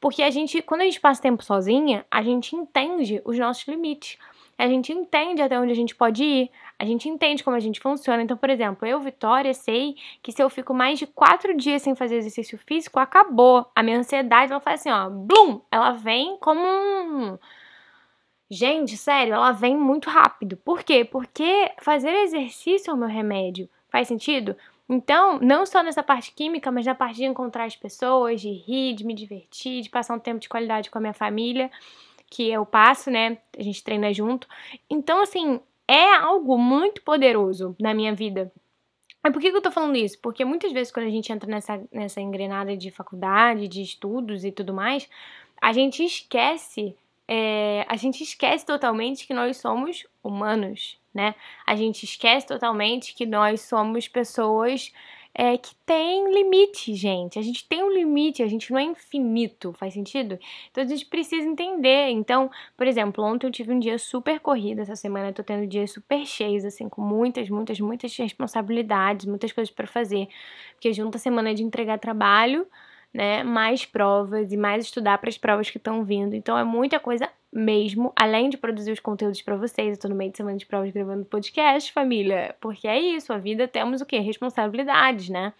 Porque 0.01 0.23
a 0.23 0.31
gente, 0.31 0.63
quando 0.63 0.83
a 0.83 0.85
gente 0.85 1.01
passa 1.01 1.21
tempo 1.21 1.43
sozinha, 1.43 2.07
a 2.09 2.23
gente 2.23 2.55
entende 2.55 3.21
os 3.25 3.37
nossos 3.37 3.67
limites. 3.67 4.17
A 4.59 4.69
gente 4.69 4.93
entende 4.93 5.43
até 5.43 5.59
onde 5.59 5.73
a 5.73 5.75
gente 5.75 5.95
pode 5.95 6.23
ir, 6.23 6.51
a 6.79 6.85
gente 6.85 7.09
entende 7.09 7.43
como 7.43 7.57
a 7.57 7.61
gente 7.61 7.81
funciona. 7.81 8.23
Então, 8.23 8.37
por 8.37 8.51
exemplo, 8.51 8.87
eu, 8.87 9.01
Vitória, 9.01 9.53
sei 9.55 9.97
que 10.23 10.33
se 10.33 10.43
eu 10.43 10.51
fico 10.51 10.75
mais 10.75 10.99
de 10.99 11.07
quatro 11.07 11.57
dias 11.57 11.83
sem 11.83 11.95
fazer 11.95 12.17
exercício 12.17 12.59
físico, 12.59 12.99
acabou. 12.99 13.67
A 13.75 13.83
minha 13.83 13.99
ansiedade, 13.99 14.53
ela 14.53 14.61
faz 14.61 14.81
assim, 14.81 14.91
ó, 14.91 15.09
blum! 15.09 15.61
Ela 15.71 15.93
vem 15.93 16.37
como 16.39 16.61
um. 16.61 17.39
Gente, 18.51 18.97
sério, 18.97 19.33
ela 19.33 19.53
vem 19.53 19.77
muito 19.77 20.11
rápido. 20.11 20.57
Por 20.59 20.83
quê? 20.83 21.05
Porque 21.05 21.73
fazer 21.81 22.13
exercício 22.25 22.91
é 22.91 22.95
o 22.95 22.97
meu 22.97 23.09
remédio. 23.09 23.69
Faz 23.89 24.09
sentido? 24.09 24.57
Então, 24.89 25.39
não 25.41 25.65
só 25.65 25.83
nessa 25.83 26.03
parte 26.03 26.33
química, 26.33 26.71
mas 26.71 26.85
na 26.85 26.95
parte 26.95 27.17
de 27.17 27.25
encontrar 27.25 27.65
as 27.65 27.77
pessoas, 27.77 28.41
de 28.41 28.51
rir, 28.51 28.95
de 28.95 29.05
me 29.07 29.15
divertir, 29.15 29.83
de 29.83 29.89
passar 29.89 30.15
um 30.15 30.19
tempo 30.19 30.39
de 30.39 30.49
qualidade 30.49 30.91
com 30.91 30.99
a 30.99 31.01
minha 31.01 31.15
família, 31.15 31.71
que 32.33 32.51
eu 32.51 32.65
passo, 32.65 33.11
né? 33.11 33.37
A 33.59 33.63
gente 33.63 33.85
treina 33.85 34.11
junto. 34.11 34.49
Então, 34.89 35.21
assim, 35.21 35.61
é 35.87 36.15
algo 36.15 36.57
muito 36.57 37.03
poderoso 37.03 37.77
na 37.79 37.93
minha 37.93 38.15
vida. 38.15 38.51
Mas 39.23 39.35
por 39.35 39.41
que, 39.41 39.51
que 39.51 39.57
eu 39.57 39.61
tô 39.61 39.71
falando 39.71 39.97
isso? 39.97 40.19
Porque 40.19 40.43
muitas 40.43 40.73
vezes 40.73 40.91
quando 40.91 41.07
a 41.07 41.11
gente 41.11 41.31
entra 41.31 41.49
nessa, 41.49 41.85
nessa 41.93 42.23
engrenada 42.23 42.75
de 42.75 42.91
faculdade, 42.91 43.69
de 43.69 43.83
estudos 43.83 44.47
e 44.47 44.51
tudo 44.51 44.73
mais, 44.73 45.07
a 45.61 45.75
gente 45.75 46.03
esquece, 46.03 46.97
é, 47.29 47.85
a 47.87 47.97
gente 47.97 48.23
esquece 48.23 48.65
totalmente 48.65 49.27
que 49.27 49.35
nós 49.35 49.59
somos 49.59 50.07
humanos, 50.25 50.99
né? 51.13 51.35
A 51.67 51.77
gente 51.77 52.05
esquece 52.05 52.47
totalmente 52.47 53.15
que 53.15 53.27
nós 53.27 53.61
somos 53.61 54.09
pessoas 54.09 54.91
é, 55.35 55.57
que 55.57 55.75
têm 55.87 56.33
limite, 56.33 56.95
gente. 56.95 57.39
A 57.39 57.43
gente 57.43 57.67
tem 57.67 57.83
um 57.83 57.91
limite, 57.91 58.43
a 58.43 58.47
gente 58.47 58.71
não 58.71 58.79
é 58.79 58.83
infinito, 58.83 59.73
faz 59.73 59.95
sentido? 59.95 60.39
Então 60.71 60.85
a 60.85 60.87
gente 60.87 61.07
precisa 61.07 61.47
entender. 61.47 62.09
Então, 62.11 62.51
por 62.77 62.87
exemplo, 62.87 63.25
ontem 63.25 63.47
eu 63.47 63.51
tive 63.51 63.73
um 63.73 63.79
dia 63.79 63.99
super 63.99 64.41
corrido, 64.41 64.81
essa 64.81 64.97
semana 64.97 65.29
eu 65.29 65.33
tô 65.33 65.43
tendo 65.43 65.67
dias 65.67 65.91
super 65.91 66.27
cheios, 66.27 66.65
assim, 66.65 66.89
com 66.89 67.01
muitas, 67.01 67.49
muitas, 67.49 67.81
muitas 67.81 68.17
responsabilidades, 68.17 69.27
muitas 69.27 69.53
coisas 69.53 69.73
para 69.73 69.87
fazer. 69.87 70.29
Porque 70.75 70.93
junto 70.93 71.17
a 71.17 71.19
semana 71.19 71.55
de 71.55 71.63
entregar 71.63 71.99
trabalho 71.99 72.67
né, 73.13 73.43
mais 73.43 73.85
provas 73.85 74.53
e 74.53 74.57
mais 74.57 74.85
estudar 74.85 75.19
para 75.19 75.29
as 75.29 75.39
provas 75.39 75.71
que 75.71 75.79
estão 75.79 76.05
vindo. 76.05 76.35
Então 76.35 76.57
é 76.59 76.65
muita 76.65 76.99
coisa 77.01 77.29
mesmo, 77.53 78.13
além 78.17 78.49
de 78.49 78.57
produzir 78.57 78.93
os 78.93 79.01
conteúdos 79.01 79.43
para 79.43 79.57
vocês. 79.57 79.97
Eu 79.97 80.01
tô 80.01 80.09
no 80.09 80.15
meio 80.15 80.31
de 80.31 80.39
semana 80.39 80.57
de 80.57 80.65
provas 80.65 80.91
gravando 80.91 81.25
podcast, 81.25 81.93
família, 81.93 82.57
porque 82.61 82.89
é 82.89 82.99
isso, 82.99 83.33
a 83.33 83.39
vida 83.39 83.69
temos 83.69 84.01
o 84.01 84.07
quê? 84.07 84.19
Responsabilidades, 84.19 85.29
né? 85.29 85.53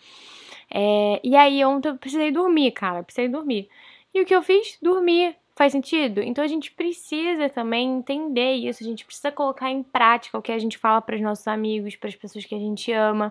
É, 0.71 1.21
e 1.23 1.37
aí 1.37 1.63
ontem 1.65 1.91
eu 1.91 1.97
precisei 1.97 2.31
dormir, 2.31 2.71
cara, 2.73 3.03
precisei 3.03 3.29
dormir. 3.29 3.69
E 4.15 4.23
o 4.23 4.25
que 4.25 4.35
eu 4.35 4.43
fiz? 4.43 4.79
Dormir. 4.81 5.37
Faz 5.55 5.73
sentido? 5.73 6.23
Então 6.23 6.43
a 6.43 6.47
gente 6.47 6.73
precisa 6.73 7.47
também 7.51 7.99
entender 7.99 8.55
isso, 8.55 8.83
a 8.83 8.87
gente 8.87 9.05
precisa 9.05 9.31
colocar 9.31 9.71
em 9.71 9.83
prática 9.83 10.39
o 10.39 10.41
que 10.41 10.51
a 10.51 10.59
gente 10.59 10.79
fala 10.79 11.03
para 11.03 11.15
os 11.15 11.21
nossos 11.21 11.47
amigos, 11.47 11.95
para 11.95 12.09
as 12.09 12.17
pessoas 12.17 12.47
que 12.47 12.55
a 12.55 12.59
gente 12.59 12.91
ama. 12.91 13.31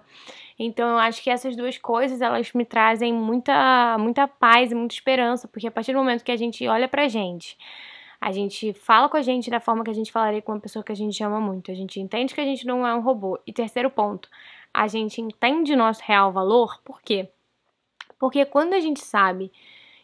Então 0.58 0.88
eu 0.88 0.98
acho 1.00 1.24
que 1.24 1.32
essas 1.32 1.56
duas 1.56 1.80
coisas 1.80 2.22
elas 2.22 2.54
me 2.54 2.64
trazem 2.64 3.12
muita 3.12 3.98
muita 3.98 4.28
paz 4.28 4.72
e 4.72 4.76
muita 4.76 4.94
esperança, 4.94 5.48
porque 5.48 5.66
a 5.66 5.72
partir 5.72 5.94
do 5.94 5.98
momento 5.98 6.24
que 6.24 6.32
a 6.32 6.38
gente 6.38 6.68
olha 6.68 6.88
pra 6.88 7.08
gente, 7.08 7.58
a 8.22 8.32
gente 8.32 8.72
fala 8.74 9.10
com 9.10 9.18
a 9.18 9.22
gente 9.24 9.50
da 9.50 9.60
forma 9.60 9.84
que 9.84 9.90
a 9.90 9.96
gente 9.96 10.12
falaria 10.12 10.44
com 10.44 10.52
uma 10.52 10.60
pessoa 10.60 10.84
que 10.84 10.92
a 10.92 10.96
gente 10.96 11.24
ama 11.24 11.42
muito, 11.42 11.72
a 11.72 11.74
gente 11.74 12.00
entende 12.00 12.36
que 12.36 12.40
a 12.40 12.46
gente 12.46 12.68
não 12.68 12.86
é 12.86 12.94
um 12.94 13.02
robô. 13.02 13.40
E 13.48 13.52
terceiro 13.52 13.90
ponto, 13.90 14.30
a 14.72 14.88
gente 14.88 15.20
entende 15.20 15.76
nosso 15.76 16.04
real 16.06 16.32
valor, 16.32 16.80
por 16.86 17.02
quê? 17.02 17.30
Porque 18.20 18.46
quando 18.46 18.74
a 18.74 18.80
gente 18.80 19.02
sabe 19.04 19.52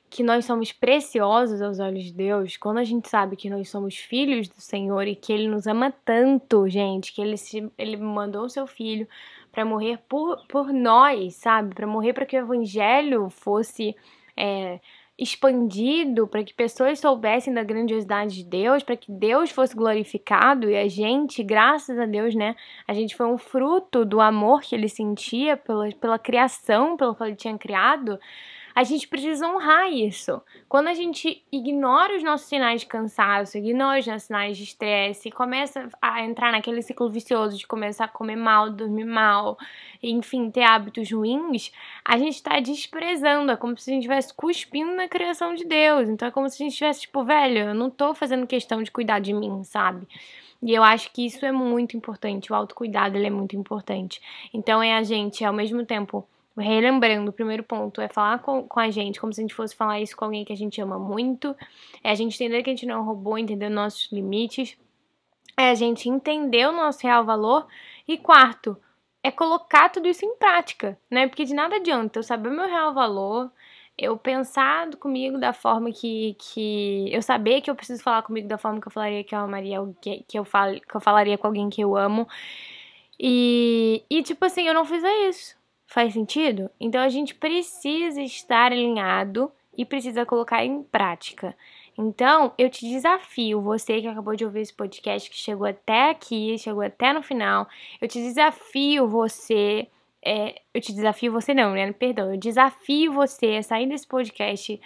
que 0.10 0.23
nós 0.23 0.45
somos 0.45 0.71
preciosos 0.71 1.62
aos 1.62 1.80
olhos 1.80 2.06
de 2.06 2.13
Deus, 2.13 2.58
quando 2.58 2.80
a 2.80 2.84
gente 2.84 3.08
sabe 3.08 3.36
que 3.36 3.51
nós 3.51 3.69
somos 3.69 3.95
filhos 3.97 4.47
do 4.47 4.60
Senhor 4.60 5.06
e 5.06 5.15
que 5.15 5.32
Ele 5.32 5.47
nos 5.47 5.67
ama 5.67 5.93
tanto, 6.03 6.67
gente, 6.67 7.13
que 7.13 7.21
Ele, 7.21 7.38
se, 7.38 7.71
ele 7.77 7.97
mandou 7.97 8.45
o 8.45 8.49
seu 8.49 8.65
filho 8.65 9.08
para 9.51 9.63
morrer 9.63 9.99
por, 10.10 10.43
por 10.47 10.73
nós, 10.73 11.36
sabe? 11.36 11.75
Para 11.75 11.86
morrer 11.86 12.13
para 12.13 12.25
que 12.25 12.36
o 12.36 12.39
Evangelho 12.39 13.30
fosse 13.30 13.95
é, 14.36 14.80
expandido, 15.17 16.27
para 16.27 16.43
que 16.43 16.53
pessoas 16.53 16.99
soubessem 16.99 17.53
da 17.53 17.63
grandiosidade 17.63 18.36
de 18.36 18.43
Deus, 18.43 18.84
para 18.84 18.95
que 18.95 19.12
Deus 19.12 19.49
fosse 19.49 19.75
glorificado 19.75 20.69
e 20.69 20.77
a 20.77 20.88
gente, 20.88 21.43
graças 21.43 21.97
a 21.97 22.06
Deus, 22.06 22.36
né? 22.36 22.56
A 22.88 22.93
gente 22.93 23.15
foi 23.15 23.25
um 23.25 23.38
fruto 23.38 24.06
do 24.06 24.21
amor 24.21 24.62
que 24.62 24.75
Ele 24.75 24.88
sentia 24.88 25.58
pela, 25.58 25.89
pela 25.93 26.19
criação, 26.19 26.95
pelo 26.95 27.15
que 27.15 27.23
Ele 27.23 27.36
tinha 27.36 27.58
criado 27.58 28.19
a 28.78 28.84
gente 28.84 29.08
precisa 29.08 29.48
honrar 29.48 29.92
isso. 29.92 30.40
Quando 30.70 30.90
a 30.90 30.94
gente 30.94 31.44
ignora 31.52 32.16
os 32.16 32.22
nossos 32.22 32.46
sinais 32.46 32.82
de 32.82 32.86
cansaço, 32.86 33.58
ignora 33.58 34.00
os 34.00 34.06
nossos 34.06 34.28
sinais 34.28 34.56
de 34.56 34.66
estresse, 34.66 35.32
começa 35.32 35.90
a 36.00 36.24
entrar 36.24 36.52
naquele 36.52 36.84
ciclo 36.84 37.10
vicioso 37.10 37.58
de 37.58 37.66
começar 37.66 38.06
a 38.06 38.08
comer 38.08 38.36
mal, 38.36 38.70
dormir 38.70 39.06
mal, 39.06 39.58
enfim, 40.04 40.52
ter 40.52 40.62
hábitos 40.62 41.12
ruins, 41.12 41.72
a 42.06 42.20
gente 42.20 42.36
está 42.36 42.60
desprezando. 42.60 43.52
É 43.52 43.56
como 43.56 43.76
se 43.76 43.90
a 43.90 43.94
gente 43.96 44.04
estivesse 44.04 44.32
cuspindo 44.32 44.94
na 44.94 45.08
criação 45.08 45.56
de 45.56 45.66
Deus. 45.66 46.08
Então 46.08 46.28
é 46.28 46.32
como 46.32 46.48
se 46.48 46.62
a 46.62 46.63
gente 46.63 46.74
estivesse, 46.74 47.02
tipo, 47.02 47.24
velho, 47.24 47.70
eu 47.70 47.74
não 47.74 47.90
tô 47.90 48.13
fazendo 48.13 48.46
questão 48.46 48.84
de 48.84 48.92
cuidar 48.92 49.18
de 49.18 49.34
mim, 49.34 49.63
sabe? 49.63 50.08
E 50.62 50.72
eu 50.72 50.84
acho 50.84 51.12
que 51.12 51.26
isso 51.26 51.44
é 51.44 51.52
muito 51.52 51.98
importante, 51.98 52.52
o 52.52 52.56
autocuidado 52.56 53.18
ele 53.18 53.26
é 53.26 53.32
muito 53.32 53.56
importante. 53.56 54.22
Então 54.54 54.84
é 54.84 54.96
a 54.96 55.02
gente, 55.02 55.44
ao 55.44 55.54
mesmo 55.54 55.84
tempo, 55.84 56.28
relembrando, 56.58 57.30
o 57.30 57.34
primeiro 57.34 57.63
ponto 57.63 58.02
é 58.02 58.08
falar 58.08 58.39
com, 58.39 58.67
com 58.67 58.80
a 58.80 58.89
gente 58.89 59.20
como 59.20 59.34
se 59.34 59.41
a 59.41 59.43
gente 59.43 59.54
fosse 59.54 59.76
falar 59.76 60.00
isso 60.00 60.15
com 60.15 60.26
alguém 60.26 60.43
que 60.46 60.54
a 60.54 60.58
gente 60.58 60.82
ama 60.82 60.98
muito, 60.98 61.56
é 62.04 62.12
a 62.12 62.15
gente 62.15 62.36
entender 62.36 62.63
que 62.63 62.70
a 62.70 62.74
gente 62.74 62.86
não 62.86 62.96
é 62.96 63.00
um 63.00 63.06
robô, 63.06 63.38
entender 63.38 63.70
nossos 63.70 64.12
limites. 64.12 64.78
é 65.58 65.70
a 65.72 65.76
gente 65.76 66.10
entender 66.10 66.67
o 66.67 66.72
nosso 66.72 67.02
real 67.04 67.26
valor. 67.26 67.67
E 68.08 68.17
quarto, 68.17 68.78
é 69.24 69.32
colocar 69.32 69.89
tudo 69.89 70.08
isso 70.08 70.26
em 70.26 70.36
prática, 70.38 70.98
né? 71.12 71.28
Porque 71.28 71.46
de 71.46 71.54
nada 71.54 71.76
adianta 71.78 72.20
eu 72.20 72.24
saber 72.24 72.50
o 72.50 72.52
meu 72.54 72.67
real 72.67 72.93
valor, 72.93 73.52
eu 73.98 74.17
pensar 74.17 74.96
comigo 74.98 75.38
da 75.39 75.54
forma 75.54 75.91
que, 75.91 76.36
que 76.39 77.13
eu 77.13 77.22
saber 77.22 77.62
que 77.62 77.70
eu 77.70 77.76
preciso 77.76 78.04
falar 78.04 78.22
comigo 78.24 78.48
da 78.48 78.58
forma 78.58 78.80
que 78.80 78.88
eu 78.88 78.91
falaria 78.91 79.24
que 79.24 79.36
eu 79.36 79.39
amaria 79.39 79.80
que 80.28 80.39
eu, 80.39 80.46
fal, 80.46 80.72
que 80.74 80.96
eu 80.96 81.02
falaria 81.02 81.38
com 81.38 81.48
alguém 81.48 81.70
que 81.70 81.82
eu 81.82 81.98
amo. 81.98 82.28
E, 83.20 84.04
e 84.10 84.24
tipo 84.24 84.46
assim, 84.46 84.67
eu 84.67 84.74
não 84.74 84.86
fiz 84.86 85.04
isso. 85.30 85.57
Faz 85.88 86.13
sentido? 86.13 86.69
Então 86.80 87.02
a 87.02 87.10
gente 87.10 87.34
precisa 87.34 88.21
estar 88.21 88.71
alinhado 88.71 89.52
e 89.76 89.86
precisa 89.86 90.26
colocar 90.26 90.63
em 90.65 90.84
prática. 90.84 91.56
Então, 91.97 92.54
eu 92.58 92.69
te 92.69 92.88
desafio, 92.88 93.60
você 93.60 94.00
que 94.02 94.08
acabou 94.08 94.36
de 94.36 94.45
ouvir 94.45 94.62
esse 94.62 94.73
podcast, 94.73 95.30
que 95.30 95.38
chegou 95.38 95.65
até 95.65 96.12
aqui, 96.12 96.56
chegou 96.60 96.84
até 96.84 97.12
no 97.12 97.23
final, 97.23 97.67
eu 98.00 98.08
te 98.08 98.21
desafio 98.21 99.08
você 99.08 99.88
é, 100.23 100.62
eu 100.73 100.82
te 100.82 100.93
desafio 100.93 101.32
você 101.32 101.54
não, 101.54 101.71
né? 101.71 101.91
Perdão, 101.93 102.34
eu 102.34 102.38
desafio 102.38 103.13
você 103.13 103.56
a 103.56 103.63
sair 103.63 103.88
desse 103.88 104.06
podcast 104.06 104.80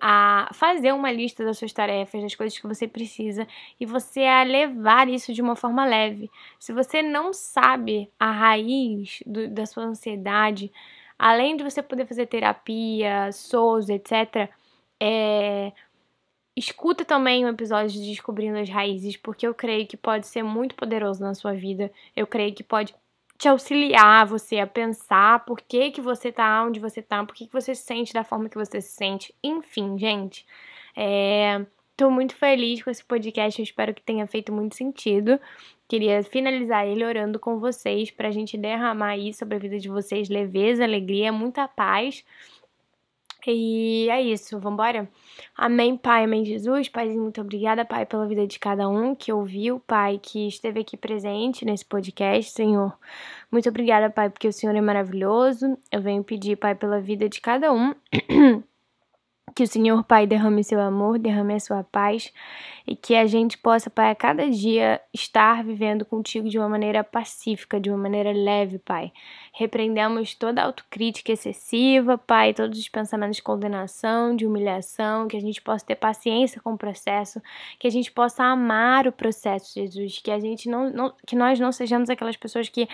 a 0.00 0.48
fazer 0.52 0.92
uma 0.92 1.10
lista 1.10 1.44
das 1.44 1.58
suas 1.58 1.72
tarefas, 1.72 2.22
das 2.22 2.34
coisas 2.34 2.58
que 2.58 2.66
você 2.66 2.86
precisa 2.86 3.46
e 3.80 3.86
você 3.86 4.24
a 4.24 4.42
levar 4.42 5.08
isso 5.08 5.32
de 5.32 5.40
uma 5.40 5.56
forma 5.56 5.86
leve. 5.86 6.30
Se 6.58 6.72
você 6.72 7.02
não 7.02 7.32
sabe 7.32 8.10
a 8.18 8.30
raiz 8.30 9.22
do, 9.26 9.48
da 9.48 9.64
sua 9.64 9.84
ansiedade, 9.84 10.70
além 11.18 11.56
de 11.56 11.64
você 11.64 11.82
poder 11.82 12.06
fazer 12.06 12.26
terapia, 12.26 13.30
SOS, 13.32 13.88
etc., 13.88 14.50
é, 15.00 15.72
escuta 16.54 17.04
também 17.04 17.44
o 17.44 17.48
episódio 17.48 18.00
de 18.00 18.10
Descobrindo 18.10 18.58
as 18.58 18.68
Raízes, 18.68 19.16
porque 19.16 19.46
eu 19.46 19.54
creio 19.54 19.86
que 19.86 19.96
pode 19.96 20.26
ser 20.26 20.42
muito 20.42 20.74
poderoso 20.74 21.22
na 21.22 21.34
sua 21.34 21.52
vida. 21.52 21.90
Eu 22.14 22.26
creio 22.26 22.54
que 22.54 22.62
pode 22.62 22.94
te 23.38 23.48
auxiliar 23.48 24.26
você 24.26 24.58
a 24.58 24.66
pensar 24.66 25.44
por 25.44 25.60
que, 25.60 25.90
que 25.90 26.00
você 26.00 26.32
tá 26.32 26.64
onde 26.64 26.80
você 26.80 27.02
tá, 27.02 27.24
por 27.24 27.34
que, 27.34 27.46
que 27.46 27.52
você 27.52 27.74
se 27.74 27.82
sente 27.82 28.12
da 28.12 28.24
forma 28.24 28.48
que 28.48 28.56
você 28.56 28.80
se 28.80 28.92
sente. 28.92 29.34
Enfim, 29.42 29.98
gente, 29.98 30.46
é, 30.96 31.64
tô 31.96 32.10
muito 32.10 32.34
feliz 32.34 32.82
com 32.82 32.90
esse 32.90 33.04
podcast, 33.04 33.60
eu 33.60 33.64
espero 33.64 33.94
que 33.94 34.02
tenha 34.02 34.26
feito 34.26 34.52
muito 34.52 34.76
sentido. 34.76 35.40
Queria 35.88 36.22
finalizar 36.22 36.86
ele 36.86 37.04
orando 37.04 37.38
com 37.38 37.60
vocês 37.60 38.10
pra 38.10 38.30
gente 38.30 38.58
derramar 38.58 39.10
aí 39.10 39.32
sobre 39.32 39.56
a 39.56 39.58
vida 39.58 39.78
de 39.78 39.88
vocês 39.88 40.28
leveza, 40.28 40.82
alegria, 40.82 41.32
muita 41.32 41.68
paz. 41.68 42.24
E 43.46 44.08
é 44.10 44.20
isso, 44.20 44.58
vambora? 44.58 45.08
Amém, 45.56 45.96
Pai, 45.96 46.24
amém, 46.24 46.44
Jesus. 46.44 46.88
Paizinho, 46.88 47.22
muito 47.22 47.40
obrigada, 47.40 47.84
Pai, 47.84 48.04
pela 48.04 48.26
vida 48.26 48.46
de 48.46 48.58
cada 48.58 48.88
um 48.88 49.14
que 49.14 49.32
ouviu, 49.32 49.80
Pai, 49.80 50.18
que 50.22 50.48
esteve 50.48 50.80
aqui 50.80 50.96
presente 50.96 51.64
nesse 51.64 51.84
podcast, 51.84 52.52
Senhor. 52.52 52.96
Muito 53.50 53.68
obrigada, 53.68 54.10
Pai, 54.10 54.30
porque 54.30 54.48
o 54.48 54.52
Senhor 54.52 54.74
é 54.74 54.80
maravilhoso. 54.80 55.78
Eu 55.90 56.00
venho 56.02 56.24
pedir, 56.24 56.56
Pai, 56.56 56.74
pela 56.74 57.00
vida 57.00 57.28
de 57.28 57.40
cada 57.40 57.72
um. 57.72 57.94
Que 59.54 59.62
o 59.62 59.66
Senhor, 59.66 60.04
Pai, 60.04 60.26
derrame 60.26 60.62
seu 60.62 60.78
amor, 60.78 61.18
derrame 61.18 61.54
a 61.54 61.60
sua 61.60 61.82
paz 61.82 62.30
e 62.86 62.94
que 62.94 63.14
a 63.14 63.26
gente 63.26 63.56
possa, 63.56 63.88
Pai, 63.88 64.10
a 64.10 64.14
cada 64.14 64.50
dia 64.50 65.00
estar 65.14 65.64
vivendo 65.64 66.04
contigo 66.04 66.46
de 66.46 66.58
uma 66.58 66.68
maneira 66.68 67.02
pacífica, 67.02 67.80
de 67.80 67.88
uma 67.88 67.96
maneira 67.96 68.32
leve, 68.32 68.78
Pai. 68.78 69.12
Repreendemos 69.58 70.34
toda 70.34 70.62
autocrítica 70.62 71.32
excessiva, 71.32 72.18
Pai, 72.18 72.52
todos 72.52 72.78
os 72.78 72.90
pensamentos 72.90 73.36
de 73.36 73.42
condenação, 73.42 74.36
de 74.36 74.46
humilhação, 74.46 75.26
que 75.26 75.34
a 75.34 75.40
gente 75.40 75.62
possa 75.62 75.82
ter 75.82 75.94
paciência 75.94 76.60
com 76.60 76.74
o 76.74 76.76
processo, 76.76 77.40
que 77.78 77.86
a 77.86 77.90
gente 77.90 78.12
possa 78.12 78.44
amar 78.44 79.08
o 79.08 79.12
processo, 79.12 79.72
Jesus, 79.72 80.18
que 80.22 80.30
a 80.30 80.38
gente 80.38 80.68
não, 80.68 80.90
não 80.90 81.14
que 81.26 81.34
nós 81.34 81.58
não 81.58 81.72
sejamos 81.72 82.10
aquelas 82.10 82.36
pessoas 82.36 82.68
que 82.68 82.86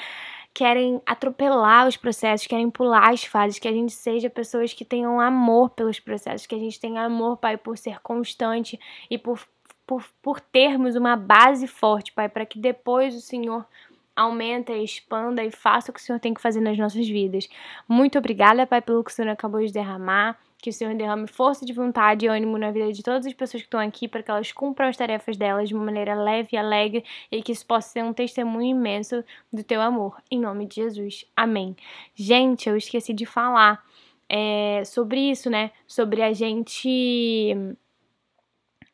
querem 0.54 1.02
atropelar 1.04 1.88
os 1.88 1.96
processos, 1.96 2.46
querem 2.46 2.70
pular 2.70 3.10
as 3.10 3.24
fases, 3.24 3.58
que 3.58 3.66
a 3.66 3.72
gente 3.72 3.92
seja 3.92 4.30
pessoas 4.30 4.72
que 4.72 4.84
tenham 4.84 5.18
amor 5.18 5.70
pelos 5.70 5.98
processos, 5.98 6.46
que 6.46 6.54
a 6.54 6.60
gente 6.60 6.78
tenha 6.78 7.02
amor, 7.02 7.38
Pai, 7.38 7.56
por 7.56 7.76
ser 7.76 7.98
constante 8.02 8.78
e 9.10 9.18
por, 9.18 9.40
por, 9.84 10.04
por 10.22 10.40
termos 10.40 10.94
uma 10.94 11.16
base 11.16 11.66
forte, 11.66 12.12
Pai, 12.12 12.28
para 12.28 12.46
que 12.46 12.60
depois 12.60 13.16
o 13.16 13.20
Senhor 13.20 13.66
aumenta, 14.14 14.72
expanda 14.72 15.44
e 15.44 15.50
faça 15.50 15.90
o 15.90 15.94
que 15.94 16.00
o 16.00 16.02
Senhor 16.02 16.18
tem 16.18 16.34
que 16.34 16.40
fazer 16.40 16.60
nas 16.60 16.76
nossas 16.78 17.08
vidas. 17.08 17.48
Muito 17.88 18.18
obrigada, 18.18 18.66
Pai, 18.66 18.80
pelo 18.80 19.02
que 19.02 19.10
o 19.10 19.14
Senhor 19.14 19.30
acabou 19.30 19.64
de 19.64 19.72
derramar. 19.72 20.38
Que 20.58 20.70
o 20.70 20.72
Senhor 20.72 20.94
derrame 20.94 21.26
força 21.26 21.66
de 21.66 21.72
vontade 21.72 22.24
e 22.24 22.28
ânimo 22.28 22.56
na 22.56 22.70
vida 22.70 22.92
de 22.92 23.02
todas 23.02 23.26
as 23.26 23.32
pessoas 23.32 23.62
que 23.62 23.66
estão 23.66 23.80
aqui 23.80 24.06
para 24.06 24.22
que 24.22 24.30
elas 24.30 24.52
cumpram 24.52 24.88
as 24.88 24.96
tarefas 24.96 25.36
delas 25.36 25.68
de 25.68 25.74
uma 25.74 25.84
maneira 25.84 26.14
leve 26.14 26.50
e 26.52 26.56
alegre 26.56 27.04
e 27.32 27.42
que 27.42 27.50
isso 27.50 27.66
possa 27.66 27.88
ser 27.88 28.04
um 28.04 28.12
testemunho 28.12 28.76
imenso 28.76 29.24
do 29.52 29.64
teu 29.64 29.80
amor. 29.80 30.22
Em 30.30 30.38
nome 30.38 30.66
de 30.66 30.76
Jesus. 30.76 31.24
Amém. 31.36 31.74
Gente, 32.14 32.68
eu 32.68 32.76
esqueci 32.76 33.12
de 33.12 33.26
falar 33.26 33.84
é, 34.28 34.84
sobre 34.84 35.32
isso, 35.32 35.50
né? 35.50 35.72
Sobre 35.84 36.22
a 36.22 36.32
gente. 36.32 37.54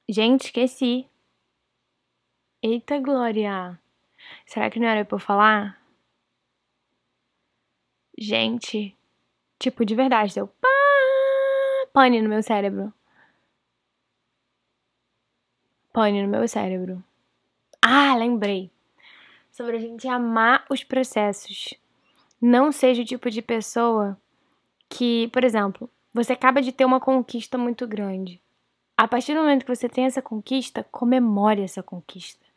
Gente, 0.08 0.46
esqueci. 0.46 1.06
Eita 2.62 2.98
glória! 2.98 3.78
Será 4.46 4.70
que 4.70 4.80
não 4.80 4.86
era 4.88 5.04
pra 5.04 5.16
eu 5.16 5.20
falar? 5.20 5.80
Gente, 8.18 8.96
tipo, 9.58 9.84
de 9.84 9.94
verdade, 9.94 10.34
deu 10.34 10.48
pá, 10.48 10.68
pane 11.92 12.20
no 12.20 12.28
meu 12.28 12.42
cérebro. 12.42 12.92
Pane 15.92 16.22
no 16.22 16.28
meu 16.28 16.46
cérebro. 16.48 17.02
Ah, 17.80 18.16
lembrei. 18.16 18.70
Sobre 19.50 19.76
a 19.76 19.80
gente 19.80 20.06
amar 20.08 20.64
os 20.68 20.84
processos. 20.84 21.74
Não 22.40 22.70
seja 22.70 23.02
o 23.02 23.04
tipo 23.04 23.30
de 23.30 23.42
pessoa 23.42 24.20
que, 24.88 25.28
por 25.28 25.44
exemplo, 25.44 25.90
você 26.12 26.32
acaba 26.32 26.62
de 26.62 26.72
ter 26.72 26.84
uma 26.84 27.00
conquista 27.00 27.58
muito 27.58 27.86
grande. 27.86 28.40
A 28.96 29.06
partir 29.06 29.34
do 29.34 29.40
momento 29.40 29.64
que 29.64 29.74
você 29.74 29.88
tem 29.88 30.06
essa 30.06 30.20
conquista, 30.20 30.84
comemore 30.90 31.62
essa 31.62 31.82
conquista. 31.82 32.47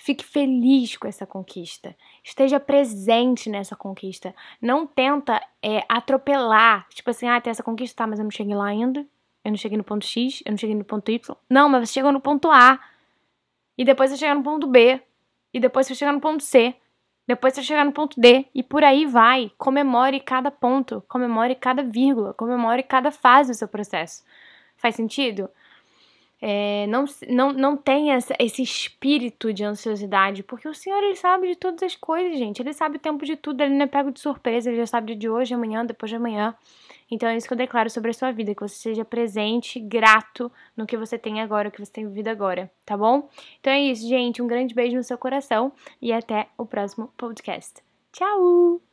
Fique 0.00 0.24
feliz 0.24 0.96
com 0.96 1.08
essa 1.08 1.26
conquista. 1.26 1.94
Esteja 2.22 2.60
presente 2.60 3.50
nessa 3.50 3.74
conquista. 3.74 4.32
Não 4.62 4.86
tenta 4.86 5.44
é, 5.60 5.84
atropelar. 5.88 6.86
Tipo 6.90 7.10
assim, 7.10 7.26
ah, 7.26 7.40
tem 7.40 7.50
essa 7.50 7.64
conquista, 7.64 7.96
tá, 7.96 8.06
mas 8.06 8.20
eu 8.20 8.22
não 8.22 8.30
cheguei 8.30 8.54
lá 8.54 8.66
ainda. 8.66 9.04
Eu 9.44 9.50
não 9.50 9.56
cheguei 9.56 9.76
no 9.76 9.82
ponto 9.82 10.06
X, 10.06 10.40
eu 10.46 10.52
não 10.52 10.56
cheguei 10.56 10.76
no 10.76 10.84
ponto 10.84 11.10
Y. 11.10 11.36
Não, 11.50 11.68
mas 11.68 11.88
você 11.88 11.94
chegou 11.94 12.12
no 12.12 12.20
ponto 12.20 12.48
A. 12.48 12.78
E 13.76 13.84
depois 13.84 14.10
você 14.10 14.16
chega 14.16 14.36
no 14.36 14.42
ponto 14.44 14.68
B. 14.68 15.02
E 15.52 15.58
depois 15.58 15.88
você 15.88 15.96
chega 15.96 16.12
no 16.12 16.20
ponto 16.20 16.44
C. 16.44 16.76
Depois 17.26 17.54
você 17.54 17.62
chegar 17.64 17.84
no 17.84 17.92
ponto 17.92 18.20
D. 18.20 18.46
E 18.54 18.62
por 18.62 18.84
aí 18.84 19.04
vai. 19.04 19.50
Comemore 19.58 20.20
cada 20.20 20.48
ponto. 20.48 21.02
Comemore 21.08 21.56
cada 21.56 21.82
vírgula. 21.82 22.32
Comemore 22.34 22.84
cada 22.84 23.10
fase 23.10 23.50
do 23.50 23.56
seu 23.56 23.66
processo. 23.66 24.22
Faz 24.76 24.94
sentido? 24.94 25.50
É, 26.40 26.86
não, 26.86 27.04
não, 27.28 27.52
não 27.52 27.76
tenha 27.76 28.16
esse 28.38 28.62
espírito 28.62 29.52
de 29.52 29.64
ansiosidade, 29.64 30.42
porque 30.42 30.68
o 30.68 30.74
Senhor 30.74 31.02
ele 31.02 31.16
sabe 31.16 31.48
de 31.48 31.56
todas 31.56 31.82
as 31.82 31.96
coisas, 31.96 32.38
gente. 32.38 32.62
Ele 32.62 32.72
sabe 32.72 32.96
o 32.96 33.00
tempo 33.00 33.24
de 33.24 33.36
tudo, 33.36 33.60
ele 33.62 33.74
não 33.74 33.84
é 33.84 33.88
pego 33.88 34.12
de 34.12 34.20
surpresa, 34.20 34.70
ele 34.70 34.78
já 34.78 34.86
sabe 34.86 35.14
de 35.14 35.28
hoje, 35.28 35.52
amanhã, 35.52 35.84
depois 35.84 36.10
de 36.10 36.16
amanhã. 36.16 36.54
Então 37.10 37.28
é 37.28 37.36
isso 37.36 37.46
que 37.46 37.52
eu 37.52 37.58
declaro 37.58 37.90
sobre 37.90 38.10
a 38.10 38.14
sua 38.14 38.30
vida, 38.30 38.54
que 38.54 38.60
você 38.60 38.76
seja 38.76 39.04
presente, 39.04 39.80
grato 39.80 40.52
no 40.76 40.86
que 40.86 40.96
você 40.96 41.18
tem 41.18 41.40
agora, 41.40 41.68
o 41.68 41.72
que 41.72 41.84
você 41.84 41.90
tem 41.90 42.06
vivido 42.06 42.28
agora, 42.28 42.70
tá 42.84 42.96
bom? 42.96 43.28
Então 43.60 43.72
é 43.72 43.80
isso, 43.80 44.06
gente. 44.06 44.42
Um 44.42 44.46
grande 44.46 44.74
beijo 44.74 44.96
no 44.96 45.02
seu 45.02 45.18
coração 45.18 45.72
e 46.00 46.12
até 46.12 46.48
o 46.56 46.66
próximo 46.66 47.12
podcast. 47.16 47.82
Tchau! 48.12 48.87